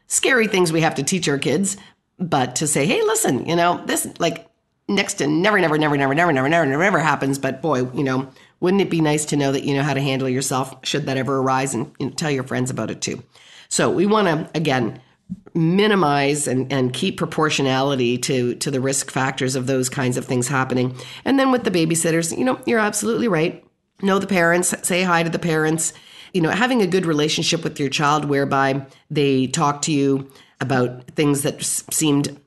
scary 0.08 0.48
things 0.48 0.72
we 0.72 0.80
have 0.80 0.96
to 0.96 1.02
teach 1.02 1.28
our 1.28 1.38
kids, 1.38 1.76
but 2.18 2.56
to 2.56 2.66
say, 2.66 2.86
hey, 2.86 3.02
listen, 3.02 3.46
you 3.46 3.56
know, 3.56 3.82
this, 3.86 4.08
like, 4.18 4.48
next 4.88 5.14
to 5.14 5.26
never, 5.26 5.58
never, 5.60 5.78
never, 5.78 5.96
never, 5.96 6.14
never, 6.14 6.32
never, 6.32 6.48
never, 6.48 6.66
never 6.66 6.98
happens. 6.98 7.38
But 7.38 7.60
boy, 7.60 7.90
you 7.92 8.04
know, 8.04 8.30
wouldn't 8.60 8.82
it 8.82 8.90
be 8.90 9.00
nice 9.00 9.24
to 9.26 9.36
know 9.36 9.52
that 9.52 9.64
you 9.64 9.74
know 9.74 9.82
how 9.82 9.94
to 9.94 10.00
handle 10.00 10.28
yourself 10.28 10.74
should 10.82 11.06
that 11.06 11.16
ever 11.16 11.38
arise 11.38 11.74
and 11.74 11.92
you 11.98 12.06
know, 12.06 12.12
tell 12.12 12.30
your 12.30 12.44
friends 12.44 12.70
about 12.70 12.90
it 12.90 13.00
too? 13.00 13.22
So 13.68 13.90
we 13.90 14.06
want 14.06 14.28
to, 14.28 14.56
again, 14.56 15.00
minimize 15.54 16.46
and, 16.46 16.72
and 16.72 16.92
keep 16.92 17.16
proportionality 17.16 18.18
to 18.18 18.54
to 18.56 18.70
the 18.70 18.80
risk 18.80 19.10
factors 19.10 19.56
of 19.56 19.66
those 19.66 19.88
kinds 19.88 20.16
of 20.16 20.24
things 20.24 20.48
happening. 20.48 20.96
And 21.24 21.38
then 21.38 21.50
with 21.50 21.64
the 21.64 21.70
babysitters, 21.70 22.36
you 22.36 22.44
know, 22.44 22.60
you're 22.66 22.78
absolutely 22.78 23.28
right. 23.28 23.64
Know 24.02 24.18
the 24.18 24.26
parents, 24.26 24.74
say 24.86 25.02
hi 25.02 25.22
to 25.22 25.30
the 25.30 25.38
parents. 25.38 25.92
You 26.32 26.42
know, 26.42 26.50
having 26.50 26.82
a 26.82 26.86
good 26.86 27.06
relationship 27.06 27.64
with 27.64 27.80
your 27.80 27.88
child 27.88 28.26
whereby 28.26 28.86
they 29.10 29.46
talk 29.46 29.82
to 29.82 29.92
you 29.92 30.30
about 30.60 31.08
things 31.12 31.42
that 31.42 31.62
seemed 31.62 32.38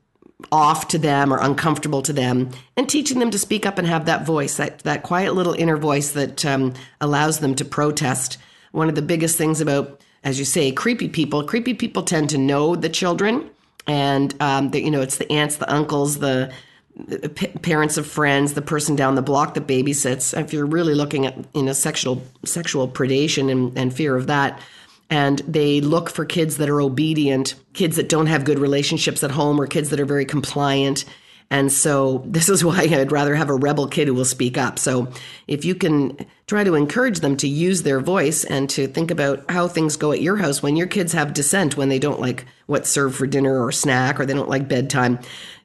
off 0.52 0.88
to 0.88 0.98
them 0.98 1.34
or 1.34 1.38
uncomfortable 1.40 2.02
to 2.02 2.14
them 2.14 2.50
and 2.78 2.90
teaching 2.90 3.20
them 3.20 3.30
to 3.32 3.38
speak 3.38 3.66
up 3.66 3.78
and 3.78 3.88
have 3.88 4.06
that 4.06 4.26
voice 4.26 4.58
that 4.58 4.80
that 4.80 5.04
quiet 5.04 5.36
little 5.36 5.54
inner 5.54 5.78
voice 5.78 6.14
that 6.14 6.46
um, 6.46 6.74
allows 7.02 7.40
them 7.40 7.56
to 7.56 7.66
protest. 7.66 8.38
One 8.72 8.90
of 8.90 8.96
the 8.96 9.02
biggest 9.02 9.38
things 9.38 9.60
about 9.60 10.00
as 10.24 10.40
you 10.40 10.46
say 10.46 10.72
creepy 10.72 11.10
people 11.10 11.44
creepy 11.44 11.74
people 11.74 12.04
tend 12.04 12.30
to 12.30 12.38
know 12.38 12.76
the 12.76 12.90
children 12.90 13.50
and 13.86 14.34
um, 14.42 14.72
the, 14.72 14.82
you 14.82 14.92
know 14.92 15.02
it's 15.02 15.18
the 15.18 15.32
aunts 15.32 15.58
the 15.58 15.72
uncles 15.72 16.20
the, 16.20 16.52
the 16.96 17.30
p- 17.30 17.48
parents 17.48 17.98
of 17.98 18.08
friends 18.08 18.54
the 18.54 18.62
person 18.62 18.96
down 18.96 19.16
the 19.16 19.22
block 19.22 19.54
that 19.56 19.68
babysits. 19.68 20.40
If 20.40 20.54
you're 20.54 20.66
really 20.66 20.96
looking 20.96 21.26
at 21.26 21.36
you 21.54 21.64
know 21.64 21.74
sexual 21.74 22.24
sexual 22.46 22.88
predation 22.88 23.52
and, 23.52 23.78
and 23.78 23.94
fear 23.94 24.16
of 24.16 24.28
that 24.28 24.62
and 25.10 25.40
they 25.40 25.82
look 25.82 26.10
for 26.10 26.26
kids 26.26 26.58
that 26.58 26.70
are 26.70 26.82
obedient, 26.82 27.56
kids 27.74 27.96
that 27.96 28.10
don't 28.10 28.28
have 28.28 28.46
good 28.46 28.60
relationships 28.60 29.24
at 29.24 29.32
home, 29.32 29.60
or 29.60 29.68
kids 29.68 29.90
that 29.90 30.00
are 30.00 30.06
very 30.06 30.26
compliant. 30.26 31.06
And 31.52 31.72
so 31.72 32.24
this 32.28 32.48
is 32.48 32.64
why 32.64 32.82
I'd 32.82 33.12
rather 33.12 33.34
have 33.34 33.50
a 33.50 33.56
rebel 33.56 33.88
kid 33.88 34.08
who 34.08 34.14
will 34.14 34.26
speak 34.26 34.58
up. 34.58 34.78
So 34.78 35.12
if 35.48 35.66
you 35.66 35.74
can 35.74 36.28
try 36.46 36.64
to 36.64 36.76
encourage 36.76 37.22
them 37.22 37.38
to 37.38 37.48
use 37.48 37.82
their 37.82 38.00
voice 38.00 38.44
and 38.44 38.70
to 38.72 38.88
think 38.88 39.10
about 39.10 39.50
how 39.50 39.68
things 39.68 39.98
go 39.98 40.12
at 40.12 40.22
your 40.22 40.38
house 40.38 40.62
when 40.62 40.76
your 40.76 40.86
kids 40.86 41.14
have 41.14 41.34
dissent, 41.34 41.76
when 41.76 41.90
they 41.90 41.98
don't 41.98 42.20
like 42.20 42.46
what's 42.68 42.90
served 42.90 43.16
for 43.16 43.26
dinner 43.26 43.64
or 43.64 43.72
snack, 43.72 44.20
or 44.20 44.28
they 44.28 44.36
don't 44.36 44.50
like 44.50 44.68
bedtime. 44.68 45.18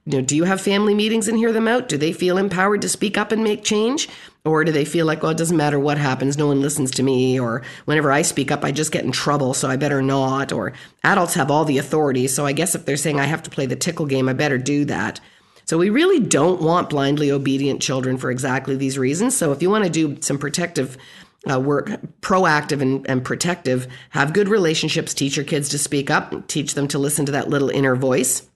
You 0.07 0.19
know, 0.19 0.25
do 0.25 0.37
you 0.37 0.45
have 0.45 0.61
family 0.61 0.95
meetings 0.95 1.29
and 1.29 1.39
hear 1.39 1.53
them 1.53 1.67
out? 1.67 1.89
Do 1.89 1.97
they 1.97 2.13
feel 2.13 2.37
empowered 2.37 2.83
to 2.83 2.91
speak 2.91 3.17
up 3.17 3.33
and 3.33 3.43
make 3.43 3.65
change? 3.65 4.11
Or 4.45 4.63
do 4.63 4.71
they 4.71 4.85
feel 4.85 5.07
like, 5.07 5.23
well, 5.23 5.33
it 5.33 5.39
doesn't 5.39 5.57
matter 5.57 5.81
what 5.81 5.97
happens, 5.97 6.37
no 6.37 6.49
one 6.49 6.61
listens 6.61 6.91
to 6.93 7.03
me, 7.03 7.41
or 7.41 7.63
whenever 7.87 8.13
I 8.13 8.21
speak 8.21 8.51
up, 8.51 8.63
I 8.63 8.73
just 8.73 8.93
get 8.93 9.05
in 9.05 9.13
trouble, 9.13 9.55
so 9.55 9.71
I 9.71 9.77
better 9.77 10.03
not? 10.03 10.53
Or 10.53 10.75
adults 11.03 11.33
have 11.35 11.51
all 11.51 11.65
the 11.65 11.79
authority, 11.79 12.27
so 12.27 12.45
I 12.45 12.53
guess 12.53 12.75
if 12.75 12.85
they're 12.85 12.99
saying 12.99 13.19
I 13.19 13.25
have 13.25 13.43
to 13.45 13.51
play 13.51 13.65
the 13.65 13.77
tickle 13.77 14.05
game, 14.05 14.29
I 14.29 14.35
better 14.35 14.59
do 14.59 14.85
that. 14.85 15.21
So 15.65 15.79
we 15.79 15.89
really 15.89 16.21
don't 16.21 16.61
want 16.61 16.91
blindly 16.91 17.31
obedient 17.31 17.81
children 17.81 18.19
for 18.19 18.31
exactly 18.31 18.77
these 18.77 18.99
reasons. 18.99 19.35
So 19.35 19.53
if 19.53 19.63
you 19.63 19.71
want 19.71 19.85
to 19.85 19.91
do 19.91 20.21
some 20.21 20.37
protective 20.37 20.99
uh, 21.51 21.59
work, 21.59 21.89
proactive 22.21 22.83
and, 22.83 23.09
and 23.09 23.25
protective, 23.25 23.87
have 24.11 24.35
good 24.35 24.51
relationships, 24.51 25.15
teach 25.15 25.37
your 25.37 25.47
kids 25.47 25.71
to 25.71 25.79
speak 25.79 26.11
up, 26.11 26.47
teach 26.49 26.75
them 26.75 26.89
to 26.89 26.99
listen 26.99 27.25
to 27.25 27.33
that 27.33 27.49
little 27.49 27.71
inner 27.71 27.97
voice 27.97 28.47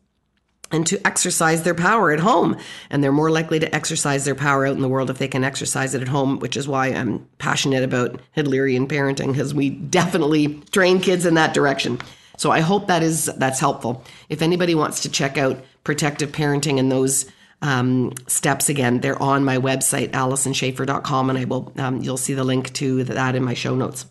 and 0.70 0.86
to 0.86 1.06
exercise 1.06 1.62
their 1.62 1.74
power 1.74 2.10
at 2.10 2.20
home. 2.20 2.56
And 2.90 3.02
they're 3.02 3.12
more 3.12 3.30
likely 3.30 3.58
to 3.58 3.74
exercise 3.74 4.24
their 4.24 4.34
power 4.34 4.66
out 4.66 4.76
in 4.76 4.82
the 4.82 4.88
world 4.88 5.10
if 5.10 5.18
they 5.18 5.28
can 5.28 5.44
exercise 5.44 5.94
it 5.94 6.02
at 6.02 6.08
home, 6.08 6.38
which 6.38 6.56
is 6.56 6.68
why 6.68 6.88
I'm 6.88 7.26
passionate 7.38 7.82
about 7.82 8.20
Adlerian 8.36 8.86
parenting, 8.86 9.28
because 9.28 9.54
we 9.54 9.70
definitely 9.70 10.60
train 10.70 11.00
kids 11.00 11.26
in 11.26 11.34
that 11.34 11.54
direction. 11.54 11.98
So 12.36 12.50
I 12.50 12.60
hope 12.60 12.86
that 12.86 13.02
is 13.02 13.26
that's 13.36 13.60
helpful. 13.60 14.04
If 14.28 14.42
anybody 14.42 14.74
wants 14.74 15.00
to 15.00 15.10
check 15.10 15.36
out 15.36 15.62
protective 15.84 16.30
parenting 16.30 16.78
and 16.78 16.90
those 16.90 17.30
um, 17.62 18.12
steps 18.28 18.68
again, 18.68 19.00
they're 19.00 19.20
on 19.20 19.44
my 19.44 19.58
website, 19.58 20.10
AlysonSchafer.com, 20.10 21.30
and 21.30 21.38
I 21.38 21.44
will 21.44 21.72
um, 21.78 22.00
you'll 22.00 22.16
see 22.16 22.34
the 22.34 22.44
link 22.44 22.72
to 22.74 23.02
that 23.04 23.34
in 23.34 23.42
my 23.42 23.54
show 23.54 23.74
notes. 23.74 24.06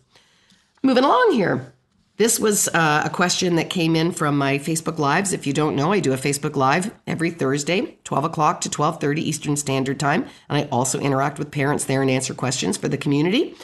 Moving 0.82 1.04
along 1.04 1.32
here. 1.32 1.72
This 2.18 2.40
was 2.40 2.66
uh, 2.74 3.02
a 3.04 3.10
question 3.10 3.54
that 3.56 3.70
came 3.70 3.94
in 3.94 4.10
from 4.10 4.36
my 4.36 4.58
Facebook 4.58 4.98
Lives. 4.98 5.32
If 5.32 5.46
you 5.46 5.52
don't 5.52 5.76
know, 5.76 5.92
I 5.92 6.00
do 6.00 6.12
a 6.12 6.16
Facebook 6.16 6.56
Live 6.56 6.92
every 7.06 7.30
Thursday, 7.30 7.96
12 8.02 8.24
o'clock 8.24 8.60
to 8.62 8.68
12.30 8.68 9.18
Eastern 9.18 9.56
Standard 9.56 10.00
Time. 10.00 10.26
And 10.48 10.58
I 10.58 10.68
also 10.72 10.98
interact 10.98 11.38
with 11.38 11.52
parents 11.52 11.84
there 11.84 12.02
and 12.02 12.10
answer 12.10 12.34
questions 12.34 12.76
for 12.76 12.88
the 12.88 12.98
community. 12.98 13.54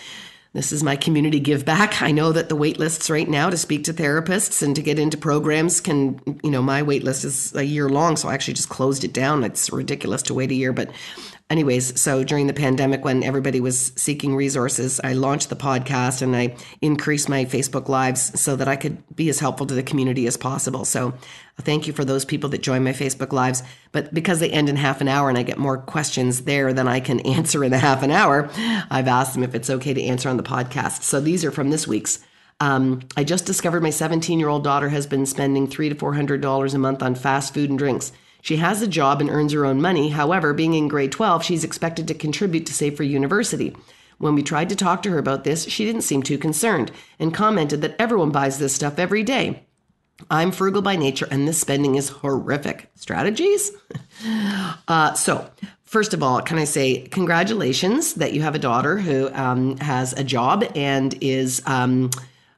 This 0.53 0.71
is 0.71 0.85
my 0.85 0.95
community 0.95 1.41
give 1.41 1.65
back. 1.65 2.01
I 2.09 2.13
know 2.13 2.31
that 2.31 2.49
the 2.49 2.55
wait 2.55 2.79
lists 2.79 3.11
right 3.11 3.29
now 3.29 3.51
to 3.51 3.57
speak 3.57 3.83
to 3.85 3.93
therapists 3.93 4.63
and 4.63 4.77
to 4.77 4.83
get 4.83 5.01
into 5.01 5.17
programs 5.17 5.81
can, 5.81 6.21
you 6.45 6.51
know, 6.51 6.63
my 6.63 6.81
wait 6.81 7.03
list 7.03 7.25
is 7.25 7.53
a 7.57 7.65
year 7.65 7.89
long, 7.89 8.15
so 8.17 8.29
I 8.29 8.35
actually 8.35 8.55
just 8.55 8.69
closed 8.69 9.03
it 9.03 9.13
down. 9.13 9.43
It's 9.43 9.73
ridiculous 9.73 10.23
to 10.23 10.35
wait 10.35 10.53
a 10.53 10.55
year, 10.55 10.73
but 10.73 10.93
anyways, 11.55 12.01
so 12.01 12.25
during 12.25 12.49
the 12.49 12.53
pandemic, 12.53 13.05
when 13.05 13.23
everybody 13.23 13.61
was 13.61 13.93
seeking 13.95 14.35
resources, 14.35 15.01
I 15.05 15.13
launched 15.13 15.51
the 15.51 15.55
podcast 15.55 16.21
and 16.21 16.35
I 16.35 16.57
increased 16.81 17.29
my 17.29 17.45
Facebook 17.45 17.89
Lives 17.89 18.41
so 18.41 18.57
that 18.57 18.67
I 18.67 18.75
could 18.75 18.99
be 19.15 19.29
as 19.29 19.39
helpful 19.39 19.65
to 19.67 19.75
the 19.75 19.85
community 19.85 20.27
as 20.27 20.37
possible. 20.37 20.85
So 20.85 21.15
thank 21.61 21.87
you 21.87 21.93
for 21.93 22.05
those 22.05 22.25
people 22.25 22.51
that 22.51 22.63
join 22.63 22.83
my 22.83 22.91
Facebook 22.91 23.33
Lives. 23.33 23.63
But 23.93 24.13
because 24.13 24.41
they 24.41 24.51
end 24.51 24.69
in 24.69 24.75
half 24.75 25.01
an 25.01 25.07
hour 25.07 25.29
and 25.29 25.39
I 25.39 25.45
get 25.45 25.57
more 25.57 25.79
questions 25.79 26.43
there 26.43 26.73
than 26.73 26.89
I 26.89 26.99
can 26.99 27.21
answer 27.37 27.63
in 27.63 27.73
a 27.73 27.79
half 27.79 28.03
an 28.03 28.11
hour, 28.11 28.51
I've 28.91 29.07
asked 29.07 29.35
them 29.35 29.45
if 29.45 29.55
it's 29.55 29.71
okay 29.71 29.95
to 29.95 30.03
answer 30.03 30.29
on 30.29 30.37
the 30.37 30.43
podcast. 30.43 31.03
So 31.03 31.21
these 31.21 31.45
are 31.45 31.53
from 31.53 31.71
this 31.71 31.87
week's. 31.87 32.19
Um, 32.59 33.01
I 33.17 33.23
just 33.23 33.47
discovered 33.47 33.85
my 33.85 33.91
17 33.91 34.41
year 34.41 34.49
old 34.49 34.65
daughter 34.65 34.89
has 34.89 35.07
been 35.07 35.25
spending 35.25 35.69
three 35.69 35.89
to 35.89 35.95
four 35.95 36.15
hundred 36.15 36.41
dollars 36.41 36.75
a 36.75 36.79
month 36.79 37.01
on 37.01 37.15
fast 37.15 37.55
food 37.55 37.71
and 37.71 37.79
drinks. 37.79 38.11
She 38.45 38.57
has 38.57 38.83
a 38.83 38.87
job 38.87 39.23
and 39.23 39.31
earns 39.31 39.55
her 39.55 39.65
own 39.65 39.81
money. 39.81 40.11
However, 40.11 40.53
being 40.53 40.75
in 40.75 40.87
grade 40.87 41.13
12, 41.13 41.43
she's 41.43 41.65
expected 41.65 42.07
to 42.09 42.15
contribute 42.15 42.67
to 42.67 42.75
save 42.75 42.95
for 42.95 43.03
university. 43.03 43.75
When 44.19 44.35
we 44.35 44.43
tried 44.43 44.69
to 44.69 44.77
talk 44.77 45.03
to 45.03 45.11
her 45.13 45.19
about 45.19 45.45
this, 45.45 45.67
she 45.67 45.87
didn't 45.87 46.03
seem 46.03 46.23
too 46.23 46.37
concerned 46.37 46.93
and 47.19 47.33
commented 47.33 47.81
that 47.81 47.97
everyone 47.99 48.33
buys 48.33 48.59
this 48.59 48.75
stuff 48.75 48.99
every 48.99 49.23
day. 49.23 49.65
I'm 50.31 50.53
frugal 50.53 50.83
by 50.83 50.95
nature 50.97 51.27
and 51.31 51.49
this 51.49 51.59
spending 51.59 51.95
is 51.95 52.11
horrific. 52.11 52.91
Strategies? 52.97 53.73
uh, 54.89 55.15
so, 55.15 55.51
first 55.85 56.13
of 56.13 56.23
all, 56.23 56.43
can 56.43 56.59
I 56.59 56.65
say 56.65 57.01
congratulations 57.01 58.13
that 58.17 58.35
you 58.35 58.43
have 58.43 58.55
a 58.55 58.59
daughter 58.59 58.99
who 58.99 59.33
um, 59.33 59.79
has 59.79 60.13
a 60.13 60.23
job 60.23 60.71
and 60.75 61.15
is 61.23 61.63
um, 61.65 62.11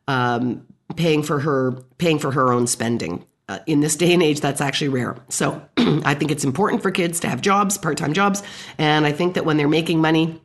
um, 0.09 0.67
paying 0.97 1.23
for 1.23 1.39
her 1.39 1.75
paying 1.99 2.19
for 2.19 2.33
her 2.33 2.53
own 2.53 2.67
spending 2.67 3.25
uh, 3.49 3.61
in 3.67 3.81
this 3.81 3.97
day 3.97 4.13
and 4.13 4.23
age, 4.23 4.41
that's 4.41 4.61
actually 4.61 4.89
rare. 4.89 5.17
So 5.29 5.63
I 5.77 6.15
think 6.15 6.31
it's 6.31 6.45
important 6.45 6.83
for 6.83 6.91
kids 6.91 7.21
to 7.21 7.29
have 7.29 7.41
jobs, 7.41 7.79
part 7.79 7.97
time 7.97 8.13
jobs. 8.13 8.43
And 8.79 9.07
I 9.07 9.13
think 9.13 9.35
that 9.35 9.45
when 9.45 9.57
they're 9.57 9.69
making 9.69 10.01
money, 10.01 10.41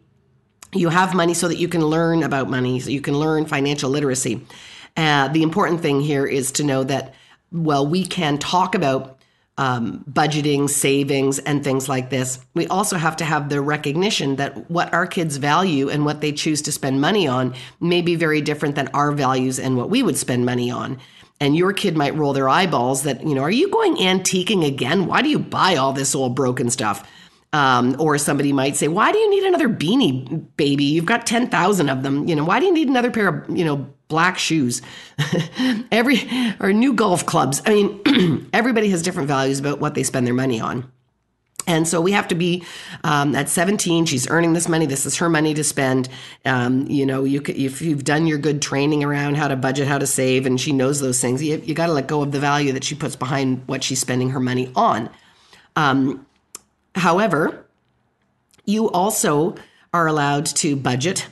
you 0.74 0.90
have 0.90 1.14
money 1.14 1.34
so 1.34 1.48
that 1.48 1.58
you 1.58 1.68
can 1.68 1.86
learn 1.86 2.24
about 2.24 2.50
money, 2.50 2.80
so 2.80 2.90
you 2.90 3.02
can 3.02 3.16
learn 3.16 3.46
financial 3.46 3.90
literacy. 3.90 4.46
Uh, 4.96 5.28
the 5.30 5.44
important 5.44 5.82
thing 5.82 6.02
here 6.02 6.26
is 6.26 6.52
to 6.54 6.64
know 6.64 6.84
that, 6.84 7.14
well, 7.52 7.86
we 7.86 8.06
can 8.06 8.38
talk 8.38 8.76
about 8.76 9.18
um, 9.58 10.04
budgeting, 10.10 10.70
savings, 10.70 11.40
and 11.40 11.64
things 11.64 11.90
like 11.90 12.10
this. 12.10 12.40
We 12.54 12.68
also 12.68 12.98
have 12.98 13.18
to 13.18 13.26
have 13.26 13.50
the 13.50 13.62
recognition 13.62 14.38
that 14.38 14.72
what 14.72 14.94
our 14.94 15.06
kids 15.06 15.38
value 15.38 15.90
and 15.90 16.06
what 16.06 16.22
they 16.22 16.32
choose 16.32 16.62
to 16.64 16.72
spend 16.72 17.02
money 17.02 17.28
on 17.28 17.54
may 17.80 18.02
be 18.02 18.16
very 18.16 18.42
different 18.42 18.76
than 18.76 18.88
our 18.90 19.12
values 19.12 19.60
and 19.60 19.76
what 19.76 19.90
we 19.90 20.04
would 20.04 20.18
spend 20.18 20.46
money 20.46 20.72
on 20.72 21.00
and 21.42 21.58
your 21.58 21.74
kid 21.74 21.98
might 21.98 22.16
roll 22.16 22.34
their 22.34 22.48
eyeballs 22.48 23.02
that, 23.04 23.28
you 23.28 23.34
know, 23.34 23.42
are 23.42 23.52
you 23.52 23.68
going 23.70 23.96
antiquing 23.96 24.66
again? 24.66 25.08
Why 25.08 25.24
do 25.24 25.28
you 25.28 25.40
buy 25.40 25.76
all 25.76 25.92
this 25.92 26.14
old 26.14 26.36
broken 26.36 26.70
stuff? 26.70 27.06
Um, 27.52 27.98
or 28.00 28.18
somebody 28.18 28.54
might 28.54 28.78
say, 28.78 28.88
why 28.88 29.12
do 29.12 29.18
you 29.18 29.30
need 29.30 29.44
another 29.44 29.68
beanie, 29.68 30.46
baby? 30.56 30.86
You've 30.86 31.08
got 31.08 31.26
10,000 31.26 31.90
of 31.90 32.04
them. 32.04 32.28
You 32.28 32.36
know, 32.36 32.46
why 32.46 32.60
do 32.60 32.68
you 32.68 32.74
need 32.74 32.88
another 32.88 33.12
pair 33.12 33.28
of, 33.28 33.58
you 33.58 33.66
know, 33.66 33.88
black 34.08 34.38
shoes? 34.38 34.84
Every, 35.92 36.22
or 36.62 36.72
new 36.72 36.94
golf 36.94 37.26
clubs. 37.26 37.62
I 37.66 37.74
mean, 37.74 38.50
everybody 38.54 38.90
has 38.92 39.02
different 39.02 39.28
values 39.28 39.60
about 39.60 39.80
what 39.80 39.96
they 39.96 40.04
spend 40.04 40.28
their 40.28 40.36
money 40.36 40.62
on. 40.62 40.90
And 41.72 41.88
so 41.88 42.02
we 42.02 42.12
have 42.12 42.28
to 42.28 42.36
be 42.36 42.66
um, 43.06 43.34
at 43.34 43.48
17. 43.48 44.06
She's 44.06 44.30
earning 44.30 44.52
this 44.52 44.68
money. 44.68 44.86
This 44.86 45.06
is 45.06 45.16
her 45.18 45.30
money 45.30 45.54
to 45.54 45.64
spend. 45.64 46.10
Um, 46.44 46.86
you 46.88 47.06
know, 47.06 47.24
you 47.24 47.40
could, 47.40 47.56
if 47.56 47.82
you've 47.82 48.04
done 48.04 48.28
your 48.28 48.38
good 48.38 48.62
training 48.62 49.06
around 49.06 49.38
how 49.38 49.48
to 49.48 49.56
budget, 49.56 49.88
how 49.88 49.98
to 49.98 50.06
save, 50.06 50.46
and 50.46 50.60
she 50.60 50.74
knows 50.74 51.00
those 51.00 51.22
things, 51.22 51.42
you, 51.42 51.62
you 51.64 51.74
got 51.74 51.88
to 51.88 51.94
let 51.94 52.08
go 52.08 52.22
of 52.22 52.34
the 52.34 52.42
value 52.42 52.74
that 52.74 52.84
she 52.84 52.94
puts 52.94 53.16
behind 53.16 53.64
what 53.68 53.86
she's 53.86 54.00
spending 54.00 54.32
her 54.32 54.40
money 54.42 54.70
on. 54.76 55.10
Um, 55.78 56.26
however, 56.94 57.66
you 58.66 58.92
also 58.92 59.56
are 59.94 60.08
allowed 60.08 60.48
to 60.48 60.76
budget 60.76 61.30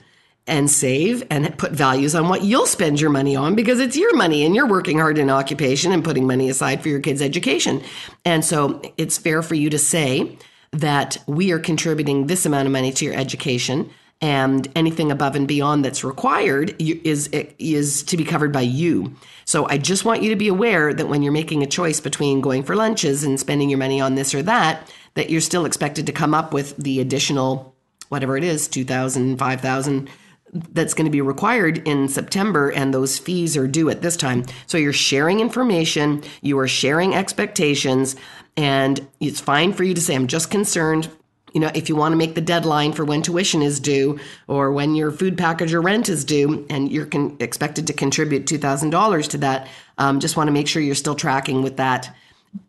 and 0.49 0.69
save 0.69 1.23
and 1.29 1.57
put 1.57 1.71
values 1.71 2.15
on 2.15 2.27
what 2.27 2.43
you'll 2.43 2.65
spend 2.65 2.99
your 2.99 3.09
money 3.09 3.35
on 3.35 3.55
because 3.55 3.79
it's 3.79 3.95
your 3.95 4.15
money 4.15 4.45
and 4.45 4.55
you're 4.55 4.67
working 4.67 4.99
hard 4.99 5.17
in 5.17 5.29
occupation 5.29 5.91
and 5.91 6.03
putting 6.03 6.27
money 6.27 6.49
aside 6.49 6.81
for 6.81 6.89
your 6.89 6.99
kids' 6.99 7.21
education. 7.21 7.81
And 8.25 8.43
so 8.43 8.81
it's 8.97 9.17
fair 9.17 9.41
for 9.41 9.55
you 9.55 9.69
to 9.69 9.77
say 9.77 10.37
that 10.71 11.17
we 11.27 11.51
are 11.51 11.59
contributing 11.59 12.27
this 12.27 12.45
amount 12.45 12.65
of 12.65 12.71
money 12.71 12.91
to 12.91 13.05
your 13.05 13.15
education 13.15 13.89
and 14.21 14.67
anything 14.75 15.11
above 15.11 15.35
and 15.35 15.47
beyond 15.47 15.85
that's 15.85 16.03
required 16.03 16.75
is 16.79 17.29
eh, 17.31 17.45
is 17.57 18.03
to 18.03 18.17
be 18.17 18.25
covered 18.25 18.51
by 18.51 18.61
you. 18.61 19.15
So 19.45 19.65
I 19.69 19.77
just 19.77 20.03
want 20.03 20.21
you 20.21 20.29
to 20.29 20.35
be 20.35 20.49
aware 20.49 20.93
that 20.93 21.07
when 21.07 21.23
you're 21.23 21.31
making 21.31 21.63
a 21.63 21.67
choice 21.67 21.99
between 21.99 22.41
going 22.41 22.63
for 22.63 22.75
lunches 22.75 23.23
and 23.23 23.39
spending 23.39 23.69
your 23.69 23.79
money 23.79 24.01
on 24.01 24.15
this 24.15 24.35
or 24.35 24.43
that, 24.43 24.91
that 25.13 25.29
you're 25.29 25.41
still 25.41 25.65
expected 25.65 26.05
to 26.05 26.11
come 26.11 26.33
up 26.33 26.53
with 26.53 26.75
the 26.77 26.99
additional 26.99 27.73
whatever 28.09 28.35
it 28.35 28.43
is, 28.43 28.67
2000, 28.67 29.37
5000 29.37 30.09
that's 30.53 30.93
going 30.93 31.05
to 31.05 31.11
be 31.11 31.21
required 31.21 31.87
in 31.87 32.07
September, 32.07 32.69
and 32.69 32.93
those 32.93 33.17
fees 33.17 33.55
are 33.55 33.67
due 33.67 33.89
at 33.89 34.01
this 34.01 34.17
time. 34.17 34.45
So 34.67 34.77
you're 34.77 34.93
sharing 34.93 35.39
information, 35.39 36.23
you 36.41 36.57
are 36.59 36.67
sharing 36.67 37.15
expectations, 37.15 38.15
and 38.57 39.07
it's 39.19 39.39
fine 39.39 39.73
for 39.73 39.83
you 39.83 39.93
to 39.93 40.01
say, 40.01 40.15
I'm 40.15 40.27
just 40.27 40.51
concerned. 40.51 41.09
You 41.53 41.61
know, 41.61 41.71
if 41.73 41.89
you 41.89 41.95
want 41.95 42.11
to 42.11 42.17
make 42.17 42.35
the 42.35 42.41
deadline 42.41 42.93
for 42.93 43.03
when 43.03 43.23
tuition 43.23 43.63
is 43.63 43.79
due 43.79 44.19
or 44.47 44.71
when 44.71 44.93
your 44.93 45.09
food 45.11 45.35
package 45.35 45.73
or 45.73 45.81
rent 45.81 46.07
is 46.07 46.23
due, 46.23 46.65
and 46.69 46.91
you're 46.91 47.07
con- 47.07 47.37
expected 47.39 47.87
to 47.87 47.93
contribute 47.93 48.45
$2,000 48.45 49.29
to 49.29 49.37
that, 49.39 49.67
um, 49.97 50.19
just 50.19 50.37
want 50.37 50.47
to 50.47 50.51
make 50.51 50.67
sure 50.67 50.81
you're 50.81 50.95
still 50.95 51.15
tracking 51.15 51.63
with 51.63 51.77
that 51.77 52.15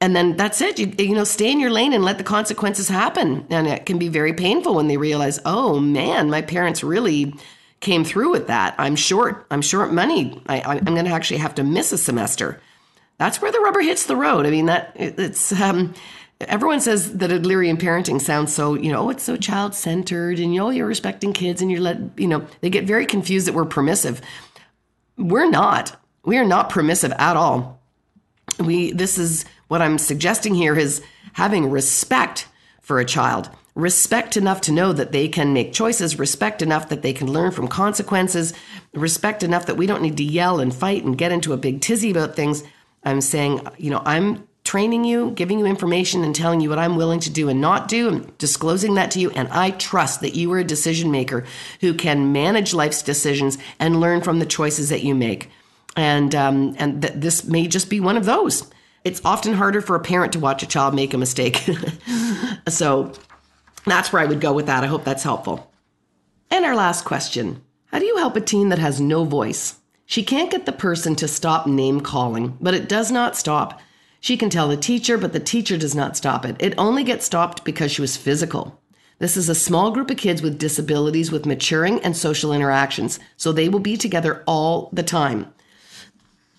and 0.00 0.14
then 0.14 0.36
that's 0.36 0.60
it. 0.60 0.78
You, 0.78 0.92
you 0.98 1.14
know, 1.14 1.24
stay 1.24 1.50
in 1.50 1.60
your 1.60 1.70
lane 1.70 1.92
and 1.92 2.04
let 2.04 2.18
the 2.18 2.24
consequences 2.24 2.88
happen. 2.88 3.46
And 3.50 3.66
it 3.66 3.86
can 3.86 3.98
be 3.98 4.08
very 4.08 4.32
painful 4.32 4.74
when 4.74 4.88
they 4.88 4.96
realize, 4.96 5.38
oh 5.44 5.78
man, 5.78 6.30
my 6.30 6.42
parents 6.42 6.82
really 6.82 7.34
came 7.80 8.04
through 8.04 8.30
with 8.30 8.46
that. 8.46 8.74
I'm 8.78 8.96
short. 8.96 9.46
I'm 9.50 9.62
short 9.62 9.92
money. 9.92 10.40
I, 10.46 10.60
I'm 10.60 10.84
going 10.84 11.06
to 11.06 11.10
actually 11.10 11.38
have 11.38 11.54
to 11.56 11.64
miss 11.64 11.92
a 11.92 11.98
semester. 11.98 12.60
That's 13.18 13.42
where 13.42 13.52
the 13.52 13.60
rubber 13.60 13.80
hits 13.80 14.06
the 14.06 14.16
road. 14.16 14.46
I 14.46 14.50
mean, 14.50 14.66
that 14.66 14.92
it's. 14.94 15.52
Um, 15.52 15.94
everyone 16.40 16.80
says 16.80 17.16
that 17.18 17.30
Adlerian 17.30 17.78
parenting 17.78 18.20
sounds 18.20 18.54
so, 18.54 18.74
you 18.74 18.90
know, 18.90 19.10
it's 19.10 19.22
so 19.22 19.36
child 19.36 19.74
centered, 19.74 20.38
and 20.38 20.54
you 20.54 20.60
know, 20.60 20.70
you're 20.70 20.86
respecting 20.86 21.32
kids, 21.32 21.60
and 21.60 21.70
you're 21.70 21.80
let, 21.80 21.98
you 22.16 22.26
know, 22.26 22.46
they 22.60 22.70
get 22.70 22.84
very 22.84 23.06
confused 23.06 23.46
that 23.46 23.54
we're 23.54 23.66
permissive. 23.66 24.20
We're 25.16 25.50
not. 25.50 25.96
We 26.24 26.38
are 26.38 26.44
not 26.44 26.70
permissive 26.70 27.12
at 27.12 27.36
all. 27.36 27.80
We. 28.58 28.92
This 28.92 29.18
is 29.18 29.44
what 29.68 29.82
I'm 29.82 29.98
suggesting 29.98 30.54
here 30.54 30.76
is 30.76 31.02
having 31.34 31.70
respect 31.70 32.48
for 32.80 33.00
a 33.00 33.04
child 33.04 33.50
respect 33.74 34.36
enough 34.36 34.60
to 34.62 34.72
know 34.72 34.92
that 34.92 35.12
they 35.12 35.28
can 35.28 35.52
make 35.52 35.72
choices, 35.72 36.18
respect 36.18 36.62
enough 36.62 36.88
that 36.88 37.02
they 37.02 37.12
can 37.12 37.32
learn 37.32 37.50
from 37.50 37.68
consequences, 37.68 38.52
respect 38.92 39.42
enough 39.42 39.66
that 39.66 39.76
we 39.76 39.86
don't 39.86 40.02
need 40.02 40.16
to 40.16 40.24
yell 40.24 40.60
and 40.60 40.74
fight 40.74 41.04
and 41.04 41.18
get 41.18 41.32
into 41.32 41.52
a 41.52 41.56
big 41.56 41.80
tizzy 41.80 42.10
about 42.10 42.36
things. 42.36 42.62
I'm 43.04 43.20
saying, 43.20 43.66
you 43.78 43.90
know, 43.90 44.02
I'm 44.04 44.46
training 44.64 45.04
you, 45.04 45.30
giving 45.32 45.58
you 45.58 45.66
information 45.66 46.22
and 46.22 46.34
telling 46.34 46.60
you 46.60 46.68
what 46.68 46.78
I'm 46.78 46.96
willing 46.96 47.20
to 47.20 47.30
do 47.30 47.48
and 47.48 47.60
not 47.60 47.88
do, 47.88 48.08
and 48.08 48.38
disclosing 48.38 48.94
that 48.94 49.10
to 49.12 49.20
you. 49.20 49.30
And 49.30 49.48
I 49.48 49.70
trust 49.70 50.20
that 50.20 50.34
you 50.34 50.52
are 50.52 50.58
a 50.58 50.64
decision 50.64 51.10
maker 51.10 51.44
who 51.80 51.94
can 51.94 52.32
manage 52.32 52.74
life's 52.74 53.02
decisions 53.02 53.58
and 53.78 54.00
learn 54.00 54.20
from 54.20 54.38
the 54.38 54.46
choices 54.46 54.90
that 54.90 55.02
you 55.02 55.14
make. 55.14 55.50
And 55.96 56.34
um, 56.36 56.76
and 56.78 57.02
that 57.02 57.20
this 57.20 57.44
may 57.44 57.66
just 57.66 57.90
be 57.90 57.98
one 57.98 58.16
of 58.16 58.24
those. 58.24 58.70
It's 59.02 59.20
often 59.24 59.54
harder 59.54 59.80
for 59.80 59.96
a 59.96 60.00
parent 60.00 60.34
to 60.34 60.38
watch 60.38 60.62
a 60.62 60.66
child 60.66 60.94
make 60.94 61.14
a 61.14 61.18
mistake. 61.18 61.68
so 62.68 63.12
that's 63.86 64.12
where 64.12 64.22
I 64.22 64.26
would 64.26 64.40
go 64.40 64.52
with 64.52 64.66
that. 64.66 64.84
I 64.84 64.88
hope 64.88 65.04
that's 65.04 65.22
helpful. 65.22 65.70
And 66.50 66.64
our 66.64 66.74
last 66.74 67.04
question 67.04 67.62
How 67.86 67.98
do 67.98 68.06
you 68.06 68.16
help 68.16 68.36
a 68.36 68.40
teen 68.40 68.68
that 68.68 68.78
has 68.78 69.00
no 69.00 69.24
voice? 69.24 69.76
She 70.06 70.24
can't 70.24 70.50
get 70.50 70.66
the 70.66 70.72
person 70.72 71.14
to 71.16 71.28
stop 71.28 71.66
name 71.66 72.00
calling, 72.00 72.58
but 72.60 72.74
it 72.74 72.88
does 72.88 73.12
not 73.12 73.36
stop. 73.36 73.80
She 74.20 74.36
can 74.36 74.50
tell 74.50 74.68
the 74.68 74.76
teacher, 74.76 75.16
but 75.16 75.32
the 75.32 75.40
teacher 75.40 75.76
does 75.76 75.94
not 75.94 76.16
stop 76.16 76.44
it. 76.44 76.56
It 76.58 76.74
only 76.76 77.04
gets 77.04 77.24
stopped 77.24 77.64
because 77.64 77.92
she 77.92 78.00
was 78.00 78.16
physical. 78.16 78.80
This 79.20 79.36
is 79.36 79.48
a 79.48 79.54
small 79.54 79.92
group 79.92 80.10
of 80.10 80.16
kids 80.16 80.42
with 80.42 80.58
disabilities 80.58 81.30
with 81.30 81.46
maturing 81.46 82.00
and 82.00 82.16
social 82.16 82.52
interactions, 82.52 83.20
so 83.36 83.52
they 83.52 83.68
will 83.68 83.78
be 83.78 83.96
together 83.96 84.42
all 84.46 84.90
the 84.92 85.02
time. 85.02 85.52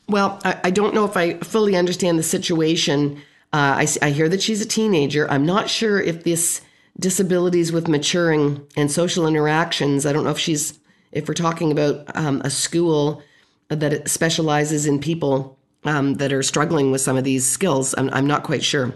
Well, 0.07 0.39
I, 0.43 0.59
I 0.65 0.71
don't 0.71 0.93
know 0.93 1.05
if 1.05 1.17
I 1.17 1.39
fully 1.39 1.75
understand 1.75 2.17
the 2.17 2.23
situation. 2.23 3.17
Uh, 3.51 3.83
I, 3.83 3.87
I 4.01 4.11
hear 4.11 4.29
that 4.29 4.41
she's 4.41 4.61
a 4.61 4.67
teenager. 4.67 5.29
I'm 5.29 5.45
not 5.45 5.69
sure 5.69 5.99
if 5.99 6.23
this 6.23 6.61
disabilities 6.99 7.71
with 7.71 7.87
maturing 7.87 8.65
and 8.75 8.91
social 8.91 9.27
interactions. 9.27 10.05
I 10.05 10.13
don't 10.13 10.23
know 10.23 10.31
if 10.31 10.39
she's, 10.39 10.79
if 11.11 11.27
we're 11.27 11.33
talking 11.33 11.71
about 11.71 12.15
um, 12.15 12.41
a 12.43 12.49
school 12.49 13.23
that 13.69 14.09
specializes 14.09 14.85
in 14.85 14.99
people 14.99 15.57
um, 15.83 16.15
that 16.15 16.33
are 16.33 16.43
struggling 16.43 16.91
with 16.91 17.01
some 17.01 17.17
of 17.17 17.23
these 17.23 17.47
skills. 17.47 17.95
I'm, 17.97 18.09
I'm 18.11 18.27
not 18.27 18.43
quite 18.43 18.63
sure. 18.63 18.93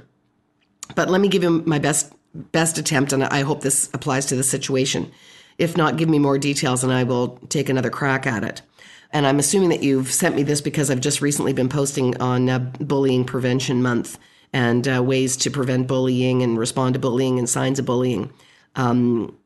But 0.93 1.09
let 1.09 1.21
me 1.21 1.29
give 1.29 1.43
you 1.43 1.63
my 1.65 1.79
best 1.79 2.13
best 2.51 2.77
attempt, 2.77 3.13
and 3.13 3.23
I 3.23 3.41
hope 3.41 3.61
this 3.61 3.89
applies 3.93 4.25
to 4.25 4.35
the 4.35 4.43
situation. 4.43 5.09
If 5.57 5.77
not, 5.77 5.95
give 5.95 6.09
me 6.09 6.19
more 6.19 6.37
details, 6.37 6.83
and 6.83 6.91
I 6.91 7.03
will 7.03 7.37
take 7.47 7.69
another 7.69 7.89
crack 7.89 8.27
at 8.27 8.43
it. 8.43 8.61
And 9.11 9.25
I'm 9.25 9.39
assuming 9.39 9.69
that 9.69 9.83
you've 9.83 10.11
sent 10.11 10.35
me 10.35 10.43
this 10.43 10.59
because 10.59 10.91
I've 10.91 10.99
just 10.99 11.21
recently 11.21 11.53
been 11.53 11.69
posting 11.69 12.19
on 12.21 12.49
uh, 12.49 12.59
Bullying 12.59 13.23
Prevention 13.23 13.81
Month 13.81 14.19
and 14.55 14.87
uh, 14.87 15.03
ways 15.03 15.35
to 15.35 15.51
prevent 15.51 15.85
bullying 15.85 16.41
and 16.41 16.57
respond 16.57 16.93
to 16.93 16.99
bullying 16.99 17.37
and 17.37 17.49
signs 17.49 17.77
of 17.77 17.85
bullying. 17.85 18.31
Um, 18.77 19.37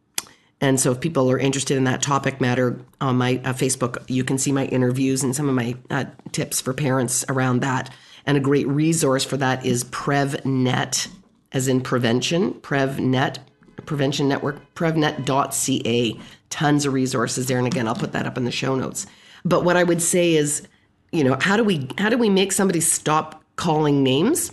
and 0.62 0.80
so, 0.80 0.91
if 0.91 1.00
people 1.02 1.32
are 1.32 1.39
interested 1.39 1.78
in 1.78 1.86
that 1.86 2.04
topic 2.04 2.39
matter 2.39 2.80
on 3.02 3.17
my 3.17 3.41
uh, 3.43 3.54
Facebook, 3.54 4.04
you 4.08 4.24
can 4.24 4.38
see 4.38 4.52
my 4.52 4.65
interviews 4.65 5.24
and 5.24 5.36
some 5.36 5.50
of 5.50 5.56
my 5.56 5.76
uh, 5.89 6.06
tips 6.32 6.62
for 6.62 6.74
parents 6.74 7.26
around 7.28 7.62
that. 7.62 7.91
And 8.28 8.38
a 8.38 8.39
great 8.39 8.67
resource 8.67 9.26
for 9.26 9.38
that 9.38 9.65
is 9.65 9.84
PrevNet, 9.86 11.08
as 11.54 11.67
in 11.67 11.82
prevention, 11.82 12.54
PrevNet, 12.54 13.39
Prevention 13.88 14.28
Network, 14.28 14.76
prevnet.ca. 14.76 16.19
Tons 16.52 16.86
of 16.86 16.93
resources 16.93 17.48
there. 17.48 17.58
And 17.58 17.65
again, 17.65 17.88
I'll 17.88 17.95
put 17.95 18.12
that 18.12 18.28
up 18.28 18.38
in 18.38 18.45
the 18.45 18.52
show 18.52 18.76
notes. 18.76 19.08
But 19.43 19.63
what 19.63 19.76
I 19.76 19.84
would 19.84 20.04
say 20.04 20.36
is, 20.36 20.67
you 21.12 21.24
know, 21.24 21.36
how 21.39 21.58
do 21.58 21.63
we 21.63 21.89
how 21.98 22.10
do 22.10 22.17
we 22.17 22.30
make 22.30 22.52
somebody 22.52 22.82
stop 22.82 23.43
calling 23.56 24.04
names? 24.04 24.52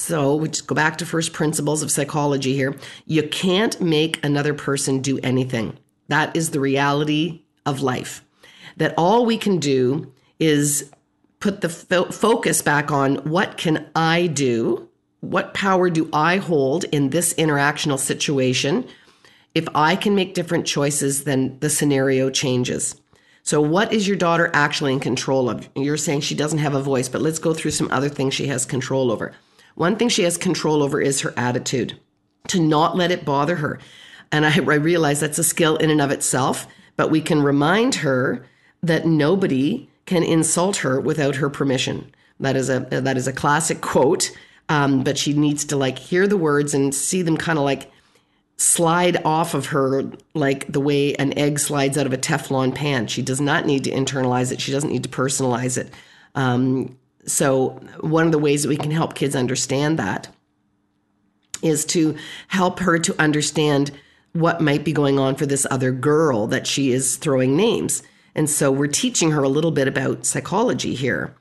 So 0.00 0.34
we 0.34 0.48
just 0.48 0.66
go 0.66 0.74
back 0.74 0.96
to 0.98 1.06
first 1.06 1.34
principles 1.34 1.82
of 1.82 1.90
psychology 1.90 2.54
here. 2.54 2.74
You 3.04 3.22
can't 3.22 3.78
make 3.82 4.24
another 4.24 4.54
person 4.54 5.00
do 5.00 5.18
anything. 5.22 5.76
That 6.08 6.34
is 6.34 6.50
the 6.50 6.58
reality 6.58 7.42
of 7.66 7.82
life. 7.82 8.24
That 8.78 8.94
all 8.96 9.26
we 9.26 9.36
can 9.36 9.58
do 9.58 10.10
is 10.38 10.90
put 11.38 11.60
the 11.60 11.68
fo- 11.68 12.10
focus 12.10 12.62
back 12.62 12.90
on 12.90 13.16
what 13.16 13.58
can 13.58 13.90
I 13.94 14.26
do? 14.26 14.88
What 15.20 15.52
power 15.52 15.90
do 15.90 16.08
I 16.14 16.38
hold 16.38 16.84
in 16.84 17.10
this 17.10 17.34
interactional 17.34 17.98
situation? 17.98 18.88
If 19.54 19.68
I 19.74 19.96
can 19.96 20.14
make 20.14 20.32
different 20.32 20.66
choices, 20.66 21.24
then 21.24 21.58
the 21.60 21.68
scenario 21.68 22.30
changes. 22.30 22.98
So, 23.42 23.60
what 23.60 23.92
is 23.92 24.08
your 24.08 24.16
daughter 24.16 24.50
actually 24.54 24.94
in 24.94 25.00
control 25.00 25.50
of? 25.50 25.68
You're 25.76 25.98
saying 25.98 26.22
she 26.22 26.34
doesn't 26.34 26.58
have 26.58 26.74
a 26.74 26.82
voice, 26.82 27.10
but 27.10 27.20
let's 27.20 27.38
go 27.38 27.52
through 27.52 27.72
some 27.72 27.90
other 27.90 28.08
things 28.08 28.32
she 28.32 28.46
has 28.46 28.64
control 28.64 29.12
over. 29.12 29.34
One 29.74 29.96
thing 29.96 30.08
she 30.08 30.22
has 30.22 30.36
control 30.36 30.82
over 30.82 31.00
is 31.00 31.20
her 31.20 31.34
attitude, 31.36 31.98
to 32.48 32.60
not 32.60 32.96
let 32.96 33.10
it 33.10 33.24
bother 33.24 33.56
her. 33.56 33.78
And 34.32 34.46
I, 34.46 34.54
I 34.54 34.58
realize 34.58 35.20
that's 35.20 35.38
a 35.38 35.44
skill 35.44 35.76
in 35.76 35.90
and 35.90 36.00
of 36.00 36.10
itself, 36.10 36.66
but 36.96 37.10
we 37.10 37.20
can 37.20 37.42
remind 37.42 37.96
her 37.96 38.46
that 38.82 39.06
nobody 39.06 39.88
can 40.06 40.22
insult 40.22 40.78
her 40.78 41.00
without 41.00 41.36
her 41.36 41.50
permission. 41.50 42.12
That 42.40 42.56
is 42.56 42.70
a 42.70 42.80
that 42.90 43.16
is 43.16 43.28
a 43.28 43.32
classic 43.32 43.80
quote. 43.80 44.30
Um, 44.68 45.02
but 45.02 45.18
she 45.18 45.32
needs 45.32 45.64
to 45.66 45.76
like 45.76 45.98
hear 45.98 46.28
the 46.28 46.36
words 46.36 46.74
and 46.74 46.94
see 46.94 47.22
them 47.22 47.36
kind 47.36 47.58
of 47.58 47.64
like 47.64 47.90
slide 48.56 49.20
off 49.24 49.54
of 49.54 49.66
her 49.66 50.04
like 50.34 50.70
the 50.70 50.80
way 50.80 51.14
an 51.14 51.36
egg 51.36 51.58
slides 51.58 51.98
out 51.98 52.06
of 52.06 52.12
a 52.12 52.18
Teflon 52.18 52.74
pan. 52.74 53.06
She 53.06 53.20
does 53.22 53.40
not 53.40 53.66
need 53.66 53.84
to 53.84 53.90
internalize 53.90 54.52
it. 54.52 54.60
She 54.60 54.70
doesn't 54.70 54.90
need 54.90 55.02
to 55.02 55.08
personalize 55.08 55.76
it. 55.76 55.92
Um, 56.34 56.96
so, 57.26 57.80
one 58.00 58.26
of 58.26 58.32
the 58.32 58.38
ways 58.38 58.62
that 58.62 58.68
we 58.68 58.76
can 58.76 58.90
help 58.90 59.14
kids 59.14 59.36
understand 59.36 59.98
that 59.98 60.28
is 61.62 61.84
to 61.86 62.16
help 62.48 62.80
her 62.80 62.98
to 62.98 63.20
understand 63.20 63.90
what 64.32 64.60
might 64.60 64.84
be 64.84 64.92
going 64.92 65.18
on 65.18 65.34
for 65.34 65.44
this 65.44 65.66
other 65.70 65.92
girl 65.92 66.46
that 66.46 66.66
she 66.66 66.92
is 66.92 67.16
throwing 67.16 67.56
names. 67.56 68.02
And 68.34 68.48
so, 68.48 68.72
we're 68.72 68.86
teaching 68.86 69.32
her 69.32 69.42
a 69.42 69.48
little 69.48 69.70
bit 69.70 69.86
about 69.86 70.24
psychology 70.24 70.94
here, 70.94 71.34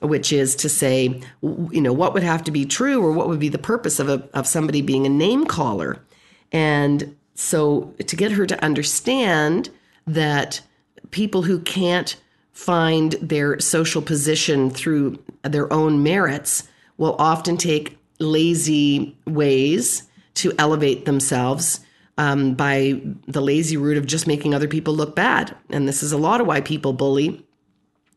which 0.00 0.32
is 0.32 0.54
to 0.56 0.68
say, 0.68 1.20
you 1.42 1.80
know, 1.80 1.92
what 1.92 2.14
would 2.14 2.22
have 2.22 2.44
to 2.44 2.52
be 2.52 2.64
true 2.64 3.02
or 3.02 3.12
what 3.12 3.28
would 3.28 3.40
be 3.40 3.48
the 3.48 3.58
purpose 3.58 3.98
of, 3.98 4.08
a, 4.08 4.28
of 4.32 4.46
somebody 4.46 4.80
being 4.80 5.06
a 5.06 5.10
name 5.10 5.44
caller. 5.46 5.98
And 6.52 7.16
so, 7.34 7.94
to 8.06 8.16
get 8.16 8.32
her 8.32 8.46
to 8.46 8.64
understand 8.64 9.70
that 10.06 10.60
people 11.10 11.42
who 11.42 11.58
can't 11.58 12.16
find 12.56 13.12
their 13.20 13.60
social 13.60 14.00
position 14.00 14.70
through 14.70 15.22
their 15.42 15.70
own 15.70 16.02
merits 16.02 16.66
will 16.96 17.14
often 17.18 17.58
take 17.58 17.98
lazy 18.18 19.14
ways 19.26 20.04
to 20.32 20.50
elevate 20.58 21.04
themselves 21.04 21.80
um, 22.16 22.54
by 22.54 22.98
the 23.28 23.42
lazy 23.42 23.76
route 23.76 23.98
of 23.98 24.06
just 24.06 24.26
making 24.26 24.54
other 24.54 24.68
people 24.68 24.94
look 24.94 25.14
bad. 25.14 25.54
And 25.68 25.86
this 25.86 26.02
is 26.02 26.12
a 26.12 26.16
lot 26.16 26.40
of 26.40 26.46
why 26.46 26.62
people 26.62 26.94
bully 26.94 27.44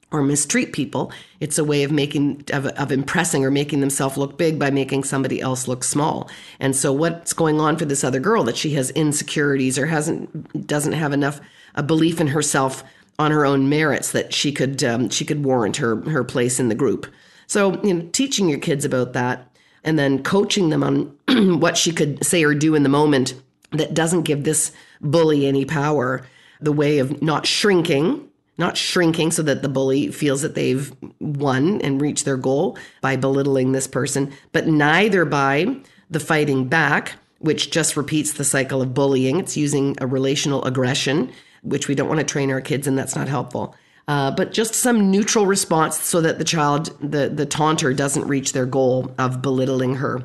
or 0.09 0.23
mistreat 0.23 0.71
people. 0.71 1.11
It's 1.41 1.57
a 1.57 1.65
way 1.65 1.83
of 1.83 1.91
making 1.91 2.45
of, 2.53 2.65
of 2.65 2.93
impressing 2.93 3.43
or 3.43 3.51
making 3.51 3.81
themselves 3.81 4.15
look 4.15 4.37
big 4.37 4.57
by 4.57 4.71
making 4.71 5.03
somebody 5.03 5.41
else 5.41 5.67
look 5.67 5.83
small. 5.83 6.29
And 6.61 6.77
so 6.77 6.93
what's 6.93 7.33
going 7.33 7.59
on 7.59 7.75
for 7.75 7.83
this 7.83 8.05
other 8.05 8.21
girl 8.21 8.45
that 8.45 8.55
she 8.55 8.69
has 8.75 8.89
insecurities 8.91 9.77
or 9.77 9.87
hasn't 9.87 10.65
doesn't 10.65 10.93
have 10.93 11.11
enough 11.11 11.41
a 11.75 11.83
belief 11.83 12.21
in 12.21 12.27
herself 12.27 12.85
on 13.19 13.31
her 13.31 13.45
own 13.45 13.69
merits 13.69 14.13
that 14.13 14.33
she 14.33 14.51
could 14.51 14.83
um, 14.83 15.09
she 15.09 15.25
could 15.25 15.43
warrant 15.43 15.77
her 15.77 15.97
her 16.09 16.23
place 16.23 16.59
in 16.59 16.69
the 16.69 16.75
group. 16.75 17.05
So 17.45 17.79
you 17.83 17.93
know, 17.93 18.09
teaching 18.13 18.49
your 18.49 18.59
kids 18.59 18.85
about 18.85 19.13
that 19.13 19.51
and 19.83 19.99
then 19.99 20.23
coaching 20.23 20.69
them 20.69 20.83
on 20.83 21.17
what 21.59 21.77
she 21.77 21.91
could 21.91 22.25
say 22.25 22.43
or 22.43 22.55
do 22.55 22.73
in 22.73 22.83
the 22.83 22.89
moment 22.89 23.35
that 23.71 23.93
doesn't 23.93 24.23
give 24.23 24.43
this 24.43 24.71
bully 25.01 25.45
any 25.45 25.65
power. 25.65 26.25
the 26.61 26.71
way 26.71 26.99
of 26.99 27.21
not 27.21 27.45
shrinking, 27.45 28.27
not 28.57 28.75
shrinking 28.75 29.31
so 29.31 29.41
that 29.41 29.61
the 29.61 29.69
bully 29.69 30.11
feels 30.11 30.41
that 30.41 30.55
they've 30.55 30.93
won 31.19 31.79
and 31.81 32.01
reached 32.01 32.25
their 32.25 32.35
goal 32.35 32.77
by 33.01 33.15
belittling 33.15 33.71
this 33.71 33.87
person, 33.87 34.31
but 34.51 34.67
neither 34.67 35.23
by 35.23 35.77
the 36.09 36.19
fighting 36.19 36.67
back, 36.67 37.13
which 37.37 37.71
just 37.71 37.95
repeats 37.95 38.33
the 38.33 38.43
cycle 38.43 38.81
of 38.81 38.93
bullying. 38.93 39.39
It's 39.39 39.55
using 39.55 39.95
a 40.01 40.07
relational 40.07 40.65
aggression, 40.65 41.31
which 41.63 41.87
we 41.87 41.95
don't 41.95 42.07
want 42.07 42.19
to 42.19 42.25
train 42.25 42.51
our 42.51 42.61
kids 42.61 42.87
and 42.87 42.97
That's 42.97 43.15
not 43.15 43.27
helpful. 43.27 43.75
Uh, 44.07 44.31
but 44.31 44.51
just 44.51 44.73
some 44.73 45.11
neutral 45.11 45.45
response 45.45 45.99
so 45.99 46.19
that 46.21 46.39
the 46.39 46.43
child, 46.43 46.97
the, 46.99 47.29
the 47.29 47.45
taunter, 47.45 47.93
doesn't 47.93 48.27
reach 48.27 48.53
their 48.53 48.65
goal 48.65 49.13
of 49.19 49.41
belittling 49.41 49.95
her. 49.97 50.23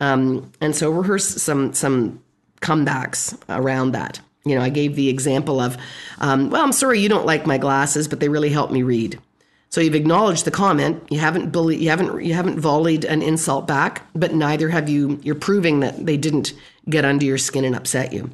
Um, 0.00 0.50
and 0.60 0.74
so 0.74 0.90
rehearse 0.90 1.42
some 1.42 1.74
some 1.74 2.22
comebacks 2.62 3.38
around 3.48 3.92
that. 3.92 4.20
You 4.44 4.54
know, 4.54 4.62
I 4.62 4.70
gave 4.70 4.96
the 4.96 5.10
example 5.10 5.60
of, 5.60 5.76
um, 6.18 6.48
well, 6.48 6.62
I'm 6.64 6.72
sorry 6.72 6.98
you 7.00 7.10
don't 7.10 7.26
like 7.26 7.46
my 7.46 7.58
glasses, 7.58 8.08
but 8.08 8.20
they 8.20 8.30
really 8.30 8.48
help 8.48 8.70
me 8.70 8.82
read. 8.82 9.20
So 9.68 9.80
you've 9.80 9.94
acknowledged 9.94 10.46
the 10.46 10.50
comment. 10.50 11.02
You 11.10 11.20
haven't 11.20 11.50
bullied. 11.52 11.80
You 11.80 11.90
haven't. 11.90 12.24
You 12.24 12.34
haven't 12.34 12.58
volleyed 12.58 13.04
an 13.04 13.22
insult 13.22 13.66
back, 13.68 14.02
but 14.14 14.34
neither 14.34 14.68
have 14.68 14.88
you. 14.88 15.20
You're 15.22 15.34
proving 15.36 15.80
that 15.80 16.06
they 16.06 16.16
didn't 16.16 16.54
get 16.88 17.04
under 17.04 17.24
your 17.24 17.38
skin 17.38 17.64
and 17.64 17.76
upset 17.76 18.12
you. 18.12 18.30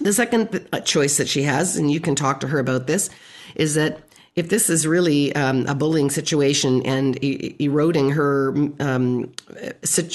The 0.00 0.12
second 0.12 0.66
uh, 0.72 0.80
choice 0.80 1.16
that 1.18 1.28
she 1.28 1.42
has, 1.42 1.76
and 1.76 1.90
you 1.90 2.00
can 2.00 2.14
talk 2.14 2.40
to 2.40 2.48
her 2.48 2.58
about 2.58 2.86
this, 2.86 3.10
is 3.54 3.74
that 3.74 4.00
if 4.34 4.48
this 4.48 4.70
is 4.70 4.86
really 4.86 5.34
um, 5.34 5.66
a 5.66 5.74
bullying 5.74 6.08
situation 6.08 6.82
and 6.86 7.22
e- 7.22 7.54
eroding 7.58 8.10
her 8.10 8.54
um, 8.80 9.32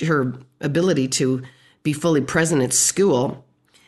her 0.05 0.33
ability 0.61 1.07
to 1.07 1.43
be 1.83 1.93
fully 1.93 2.21
present 2.21 2.63
at 2.63 2.73
school, 2.73 3.45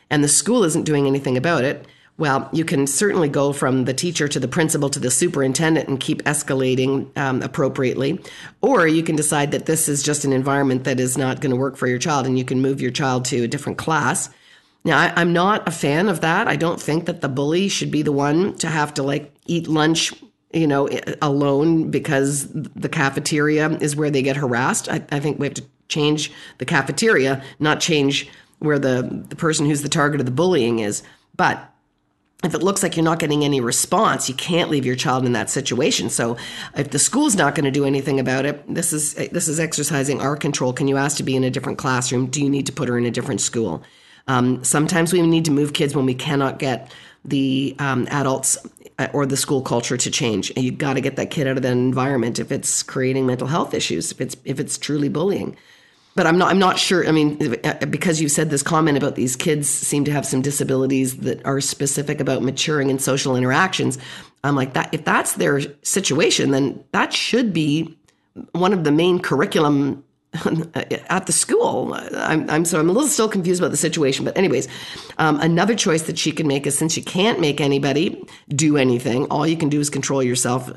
and 0.08 0.22
the 0.22 0.28
school 0.28 0.62
isn't 0.64 0.84
doing 0.84 1.06
anything 1.06 1.36
about 1.36 1.64
it, 1.64 1.86
well, 2.20 2.48
you 2.52 2.64
can 2.64 2.86
certainly 2.86 3.28
go 3.28 3.52
from 3.52 3.86
the 3.86 3.94
teacher 3.94 4.28
to 4.28 4.38
the 4.38 4.46
principal 4.46 4.90
to 4.90 5.00
the 5.00 5.10
superintendent 5.10 5.88
and 5.88 5.98
keep 5.98 6.22
escalating 6.24 7.16
um, 7.16 7.40
appropriately. 7.42 8.20
Or 8.60 8.86
you 8.86 9.02
can 9.02 9.16
decide 9.16 9.52
that 9.52 9.64
this 9.64 9.88
is 9.88 10.02
just 10.02 10.26
an 10.26 10.32
environment 10.32 10.84
that 10.84 11.00
is 11.00 11.16
not 11.16 11.40
going 11.40 11.50
to 11.50 11.56
work 11.56 11.76
for 11.76 11.86
your 11.86 11.98
child 11.98 12.26
and 12.26 12.38
you 12.38 12.44
can 12.44 12.60
move 12.60 12.80
your 12.80 12.90
child 12.90 13.24
to 13.26 13.44
a 13.44 13.48
different 13.48 13.78
class. 13.78 14.28
Now, 14.84 14.98
I, 14.98 15.20
am 15.20 15.32
not 15.32 15.68
a 15.68 15.70
fan 15.70 16.08
of 16.08 16.20
that. 16.22 16.48
I 16.48 16.56
don't 16.56 16.80
think 16.80 17.04
that 17.06 17.20
the 17.20 17.28
bully 17.28 17.68
should 17.68 17.90
be 17.90 18.02
the 18.02 18.12
one 18.12 18.54
to 18.58 18.68
have 18.68 18.94
to 18.94 19.02
like 19.02 19.34
eat 19.46 19.68
lunch, 19.68 20.12
you 20.52 20.66
know, 20.66 20.88
alone 21.20 21.90
because 21.90 22.48
the 22.48 22.88
cafeteria 22.88 23.70
is 23.78 23.94
where 23.94 24.10
they 24.10 24.22
get 24.22 24.36
harassed. 24.36 24.88
I, 24.88 25.04
I 25.12 25.20
think 25.20 25.38
we 25.38 25.46
have 25.46 25.54
to 25.54 25.64
change 25.88 26.32
the 26.58 26.64
cafeteria, 26.64 27.42
not 27.58 27.80
change 27.80 28.28
where 28.60 28.78
the, 28.78 29.24
the 29.28 29.36
person 29.36 29.66
who's 29.66 29.82
the 29.82 29.88
target 29.88 30.20
of 30.20 30.26
the 30.26 30.32
bullying 30.32 30.78
is. 30.78 31.02
But 31.36 31.70
if 32.42 32.54
it 32.54 32.62
looks 32.62 32.82
like 32.82 32.96
you're 32.96 33.04
not 33.04 33.18
getting 33.18 33.44
any 33.44 33.60
response, 33.60 34.28
you 34.28 34.34
can't 34.34 34.70
leave 34.70 34.86
your 34.86 34.96
child 34.96 35.26
in 35.26 35.32
that 35.32 35.50
situation. 35.50 36.08
So, 36.08 36.38
if 36.74 36.90
the 36.90 36.98
school's 36.98 37.36
not 37.36 37.54
going 37.54 37.66
to 37.66 37.70
do 37.70 37.84
anything 37.84 38.18
about 38.18 38.46
it, 38.46 38.62
this 38.72 38.94
is 38.94 39.12
this 39.14 39.46
is 39.46 39.60
exercising 39.60 40.22
our 40.22 40.36
control. 40.36 40.72
Can 40.72 40.88
you 40.88 40.96
ask 40.96 41.18
to 41.18 41.22
be 41.22 41.36
in 41.36 41.44
a 41.44 41.50
different 41.50 41.76
classroom? 41.76 42.26
Do 42.26 42.42
you 42.42 42.48
need 42.48 42.64
to 42.66 42.72
put 42.72 42.88
her 42.88 42.96
in 42.96 43.04
a 43.04 43.10
different 43.10 43.42
school? 43.42 43.82
Um, 44.26 44.62
sometimes 44.64 45.12
we 45.12 45.22
need 45.22 45.44
to 45.46 45.50
move 45.50 45.72
kids 45.72 45.94
when 45.94 46.06
we 46.06 46.14
cannot 46.14 46.58
get 46.58 46.92
the 47.24 47.76
um, 47.78 48.06
adults 48.10 48.58
uh, 48.98 49.08
or 49.12 49.26
the 49.26 49.36
school 49.36 49.62
culture 49.62 49.96
to 49.96 50.10
change. 50.10 50.50
And 50.56 50.64
you've 50.64 50.78
got 50.78 50.94
to 50.94 51.00
get 51.00 51.16
that 51.16 51.30
kid 51.30 51.46
out 51.46 51.56
of 51.56 51.62
that 51.62 51.72
environment 51.72 52.38
if 52.38 52.52
it's 52.52 52.82
creating 52.82 53.26
mental 53.26 53.46
health 53.46 53.74
issues, 53.74 54.12
if 54.12 54.20
it's 54.20 54.36
if 54.44 54.60
it's 54.60 54.78
truly 54.78 55.08
bullying. 55.08 55.56
But 56.16 56.26
I'm 56.26 56.38
not 56.38 56.50
I'm 56.50 56.58
not 56.58 56.78
sure. 56.78 57.06
I 57.06 57.12
mean, 57.12 57.56
uh, 57.64 57.86
because 57.86 58.20
you 58.20 58.28
said 58.28 58.50
this 58.50 58.62
comment 58.62 58.98
about 58.98 59.14
these 59.14 59.36
kids 59.36 59.68
seem 59.68 60.04
to 60.04 60.12
have 60.12 60.26
some 60.26 60.42
disabilities 60.42 61.18
that 61.18 61.44
are 61.46 61.60
specific 61.60 62.20
about 62.20 62.42
maturing 62.42 62.90
in 62.90 62.98
social 62.98 63.36
interactions. 63.36 63.96
I'm 64.42 64.56
like 64.56 64.72
that. 64.74 64.92
If 64.92 65.04
that's 65.04 65.34
their 65.34 65.60
situation, 65.82 66.50
then 66.50 66.82
that 66.92 67.12
should 67.12 67.52
be 67.52 67.96
one 68.52 68.72
of 68.72 68.84
the 68.84 68.90
main 68.90 69.20
curriculum 69.20 70.04
at 70.74 71.26
the 71.26 71.32
school. 71.32 71.92
I'm, 72.14 72.48
I'm 72.48 72.64
so 72.64 72.78
I'm 72.78 72.88
a 72.88 72.92
little 72.92 73.08
still 73.08 73.28
confused 73.28 73.60
about 73.60 73.72
the 73.72 73.76
situation. 73.76 74.24
But 74.24 74.36
anyways, 74.36 74.68
um, 75.18 75.40
another 75.40 75.74
choice 75.74 76.02
that 76.02 76.18
she 76.18 76.30
can 76.30 76.46
make 76.46 76.66
is 76.66 76.78
since 76.78 76.96
you 76.96 77.02
can't 77.02 77.40
make 77.40 77.60
anybody 77.60 78.22
do 78.48 78.76
anything, 78.76 79.26
all 79.26 79.46
you 79.46 79.56
can 79.56 79.68
do 79.68 79.80
is 79.80 79.90
control 79.90 80.22
yourself. 80.22 80.70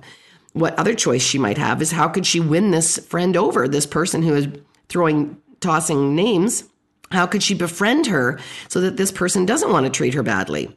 What 0.53 0.77
other 0.77 0.95
choice 0.95 1.21
she 1.21 1.37
might 1.37 1.57
have 1.57 1.81
is 1.81 1.91
how 1.91 2.07
could 2.07 2.25
she 2.25 2.39
win 2.39 2.71
this 2.71 2.97
friend 2.97 3.37
over, 3.37 3.67
this 3.67 3.85
person 3.85 4.23
who 4.23 4.35
is 4.35 4.47
throwing, 4.89 5.37
tossing 5.59 6.15
names? 6.15 6.63
How 7.11 7.27
could 7.27 7.43
she 7.43 7.53
befriend 7.53 8.07
her 8.07 8.39
so 8.69 8.81
that 8.81 8.97
this 8.97 9.11
person 9.11 9.45
doesn't 9.45 9.71
want 9.71 9.85
to 9.85 9.91
treat 9.91 10.15
her 10.15 10.23
badly? 10.23 10.75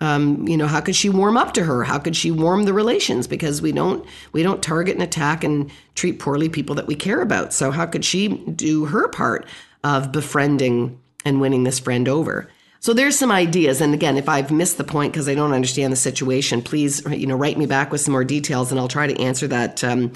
Um, 0.00 0.46
you 0.48 0.56
know 0.56 0.66
how 0.66 0.80
could 0.80 0.96
she 0.96 1.08
warm 1.08 1.36
up 1.36 1.54
to 1.54 1.64
her? 1.64 1.84
How 1.84 1.98
could 1.98 2.16
she 2.16 2.30
warm 2.30 2.64
the 2.64 2.72
relations? 2.72 3.26
Because 3.26 3.60
we 3.60 3.72
don't 3.72 4.04
we 4.32 4.42
don't 4.42 4.62
target 4.62 4.94
and 4.94 5.02
attack 5.02 5.44
and 5.44 5.70
treat 5.94 6.18
poorly 6.18 6.48
people 6.48 6.74
that 6.76 6.86
we 6.86 6.94
care 6.94 7.20
about. 7.20 7.52
So 7.52 7.70
how 7.70 7.86
could 7.86 8.04
she 8.04 8.28
do 8.28 8.86
her 8.86 9.08
part 9.08 9.46
of 9.84 10.12
befriending 10.12 11.00
and 11.24 11.40
winning 11.40 11.64
this 11.64 11.78
friend 11.78 12.08
over? 12.08 12.48
So 12.80 12.94
there's 12.94 13.18
some 13.18 13.30
ideas. 13.30 13.80
And 13.80 13.92
again 13.94 14.16
if 14.16 14.28
i've 14.28 14.50
missed 14.50 14.78
the 14.78 14.84
point 14.84 15.12
because 15.12 15.28
i 15.28 15.34
don't 15.34 15.52
understand 15.52 15.92
the 15.92 15.96
situation 15.96 16.62
please 16.62 17.04
you 17.10 17.26
know 17.26 17.36
write 17.36 17.58
me 17.58 17.66
back 17.66 17.92
with 17.92 18.00
some 18.00 18.12
more 18.12 18.24
details 18.24 18.70
and 18.70 18.80
i'll 18.80 18.88
try 18.88 19.06
to 19.06 19.20
answer 19.20 19.46
that 19.48 19.84
um, 19.84 20.12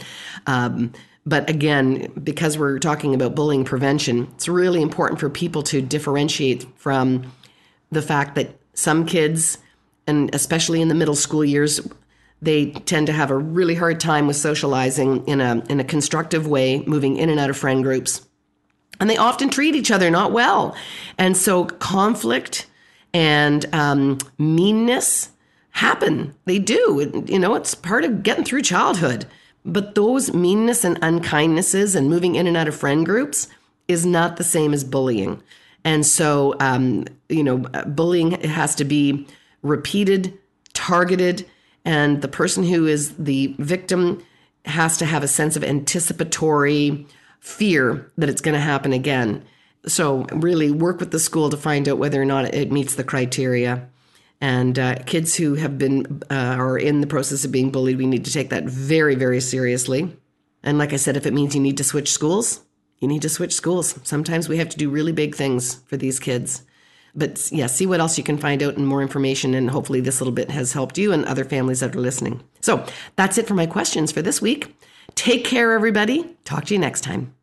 um, 0.46 0.92
but 1.26 1.48
again, 1.48 2.12
because 2.22 2.58
we're 2.58 2.78
talking 2.78 3.14
about 3.14 3.34
bullying 3.34 3.64
prevention, 3.64 4.28
it's 4.34 4.48
really 4.48 4.82
important 4.82 5.20
for 5.20 5.30
people 5.30 5.62
to 5.64 5.80
differentiate 5.80 6.66
from 6.76 7.32
the 7.90 8.02
fact 8.02 8.34
that 8.34 8.58
some 8.74 9.06
kids 9.06 9.58
and 10.06 10.34
especially 10.34 10.80
in 10.80 10.88
the 10.88 10.94
middle 10.94 11.14
school 11.14 11.44
years, 11.44 11.80
they 12.42 12.70
tend 12.70 13.06
to 13.06 13.12
have 13.12 13.30
a 13.30 13.36
really 13.36 13.74
hard 13.74 14.00
time 14.00 14.26
with 14.26 14.36
socializing 14.36 15.26
in 15.26 15.40
a 15.40 15.62
in 15.68 15.80
a 15.80 15.84
constructive 15.84 16.46
way, 16.46 16.82
moving 16.86 17.16
in 17.16 17.30
and 17.30 17.40
out 17.40 17.50
of 17.50 17.56
friend 17.56 17.82
groups. 17.82 18.26
And 19.00 19.10
they 19.10 19.16
often 19.16 19.50
treat 19.50 19.74
each 19.74 19.90
other 19.90 20.10
not 20.10 20.32
well. 20.32 20.76
And 21.18 21.36
so 21.36 21.64
conflict 21.64 22.66
and 23.12 23.66
um, 23.74 24.18
meanness 24.38 25.30
happen. 25.70 26.34
They 26.44 26.58
do. 26.58 27.24
You 27.26 27.38
know, 27.38 27.54
it's 27.54 27.74
part 27.74 28.04
of 28.04 28.22
getting 28.22 28.44
through 28.44 28.62
childhood. 28.62 29.26
But 29.64 29.94
those 29.94 30.32
meanness 30.32 30.84
and 30.84 31.00
unkindnesses 31.00 31.96
and 31.96 32.10
moving 32.10 32.34
in 32.34 32.46
and 32.46 32.56
out 32.56 32.68
of 32.68 32.76
friend 32.76 33.04
groups 33.04 33.48
is 33.88 34.04
not 34.04 34.36
the 34.36 34.44
same 34.44 34.74
as 34.74 34.84
bullying. 34.84 35.42
And 35.84 36.06
so, 36.06 36.54
um, 36.60 37.06
you 37.28 37.42
know, 37.42 37.58
bullying 37.86 38.32
has 38.42 38.74
to 38.76 38.84
be 38.84 39.26
repeated, 39.64 40.38
targeted, 40.74 41.44
and 41.85 42.22
the 42.22 42.29
person 42.29 42.62
who 42.62 42.87
is 42.87 43.16
the 43.16 43.55
victim 43.59 44.24
has 44.64 44.96
to 44.98 45.05
have 45.05 45.22
a 45.22 45.29
sense 45.29 45.57
of 45.57 45.64
anticipatory 45.64 47.07
fear 47.40 48.11
that 48.16 48.29
it's 48.29 48.40
going 48.40 48.55
to 48.55 48.61
happen 48.61 48.92
again. 48.92 49.44
So, 49.87 50.24
really 50.33 50.70
work 50.70 51.00
with 51.00 51.11
the 51.11 51.18
school 51.18 51.50
to 51.50 51.59
find 51.59 51.88
out 51.88 51.98
whether 51.98 52.20
or 52.20 52.24
not 52.24 52.55
it 52.55 52.72
meets 52.72 52.94
the 52.94 53.05
criteria. 53.05 53.87
And 54.40 54.79
uh, 54.79 54.96
kids 55.05 55.35
who 55.35 55.55
have 55.55 55.79
been 55.79 56.22
uh, 56.31 56.57
are 56.59 56.79
in 56.79 57.00
the 57.00 57.07
process 57.07 57.44
of 57.44 57.53
being 57.53 57.70
bullied, 57.70 57.98
we 57.98 58.07
need 58.07 58.24
to 58.24 58.33
take 58.33 58.50
that 58.50 58.64
very, 58.64 59.14
very 59.14 59.40
seriously. 59.40 60.16
And 60.62 60.79
like 60.79 60.94
I 60.94 60.96
said, 60.96 61.16
if 61.16 61.27
it 61.27 61.35
means 61.35 61.55
you 61.55 61.61
need 61.61 61.77
to 61.77 61.85
switch 61.85 62.11
schools, 62.11 62.62
you 62.98 63.09
need 63.09 63.22
to 63.22 63.29
switch 63.29 63.53
schools. 63.53 63.98
Sometimes 64.03 64.48
we 64.48 64.57
have 64.57 64.70
to 64.70 64.79
do 64.79 64.88
really 64.88 65.12
big 65.12 65.35
things 65.35 65.74
for 65.87 65.98
these 65.98 66.18
kids. 66.18 66.62
But 67.14 67.50
yeah, 67.53 67.66
see 67.66 67.87
what 67.87 68.00
else 68.00 68.18
you 68.18 68.24
can 68.24 68.38
find 68.38 68.62
out 68.62 68.77
and 68.77 68.87
more 68.87 69.03
information. 69.03 69.55
And 69.55 69.70
hopefully, 69.70 70.00
this 70.00 70.20
little 70.20 70.35
bit 70.35 70.50
has 70.50 70.72
helped 70.72 70.98
you 70.98 71.12
and 71.12 71.24
other 71.24 71.44
families 71.44 71.81
that 71.81 71.94
are 71.94 72.00
listening. 72.00 72.42
So 72.61 72.85
that's 73.16 73.38
it 73.38 73.46
for 73.46 73.55
my 73.55 73.66
questions 73.66 74.11
for 74.11 74.22
this 74.22 74.42
week. 74.42 74.74
Take 75.14 75.44
care, 75.44 75.72
everybody. 75.72 76.37
Talk 76.44 76.64
to 76.66 76.74
you 76.74 76.81
next 76.81 77.03
time. 77.03 77.35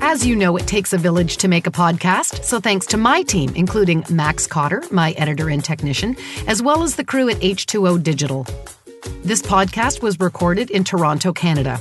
As 0.00 0.24
you 0.26 0.36
know, 0.36 0.56
it 0.56 0.66
takes 0.66 0.94
a 0.94 0.98
village 0.98 1.36
to 1.36 1.48
make 1.48 1.66
a 1.66 1.70
podcast, 1.70 2.42
so 2.42 2.60
thanks 2.60 2.86
to 2.86 2.96
my 2.96 3.20
team, 3.22 3.52
including 3.54 4.04
Max 4.08 4.46
Cotter, 4.46 4.82
my 4.90 5.10
editor 5.12 5.50
and 5.50 5.62
technician, 5.62 6.16
as 6.46 6.62
well 6.62 6.82
as 6.82 6.96
the 6.96 7.04
crew 7.04 7.28
at 7.28 7.36
H2O 7.40 8.02
Digital. 8.02 8.46
This 9.24 9.42
podcast 9.42 10.02
was 10.02 10.18
recorded 10.20 10.70
in 10.70 10.84
Toronto, 10.84 11.32
Canada. 11.32 11.80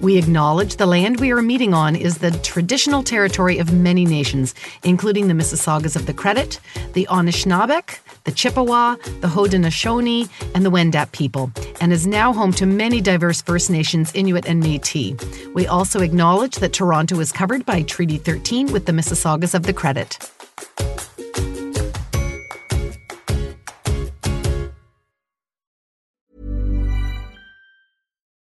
We 0.00 0.16
acknowledge 0.16 0.76
the 0.76 0.86
land 0.86 1.18
we 1.18 1.32
are 1.32 1.42
meeting 1.42 1.74
on 1.74 1.96
is 1.96 2.18
the 2.18 2.30
traditional 2.42 3.02
territory 3.02 3.58
of 3.58 3.72
many 3.72 4.04
nations, 4.04 4.54
including 4.84 5.26
the 5.26 5.34
Mississaugas 5.34 5.96
of 5.96 6.06
the 6.06 6.12
Credit, 6.12 6.60
the 6.92 7.06
Anishinaabeg, 7.10 7.98
the 8.24 8.30
Chippewa, 8.30 8.94
the 9.20 9.28
Haudenosaunee, 9.28 10.28
and 10.54 10.64
the 10.64 10.70
Wendat 10.70 11.10
people, 11.12 11.50
and 11.80 11.92
is 11.92 12.06
now 12.06 12.32
home 12.32 12.52
to 12.52 12.66
many 12.66 13.00
diverse 13.00 13.42
First 13.42 13.70
Nations, 13.70 14.12
Inuit, 14.14 14.46
and 14.46 14.62
Métis. 14.62 15.52
We 15.54 15.66
also 15.66 16.00
acknowledge 16.00 16.56
that 16.56 16.72
Toronto 16.72 17.18
is 17.18 17.32
covered 17.32 17.66
by 17.66 17.82
Treaty 17.82 18.18
13 18.18 18.72
with 18.72 18.86
the 18.86 18.92
Mississaugas 18.92 19.54
of 19.54 19.64
the 19.64 19.72
Credit. 19.72 20.16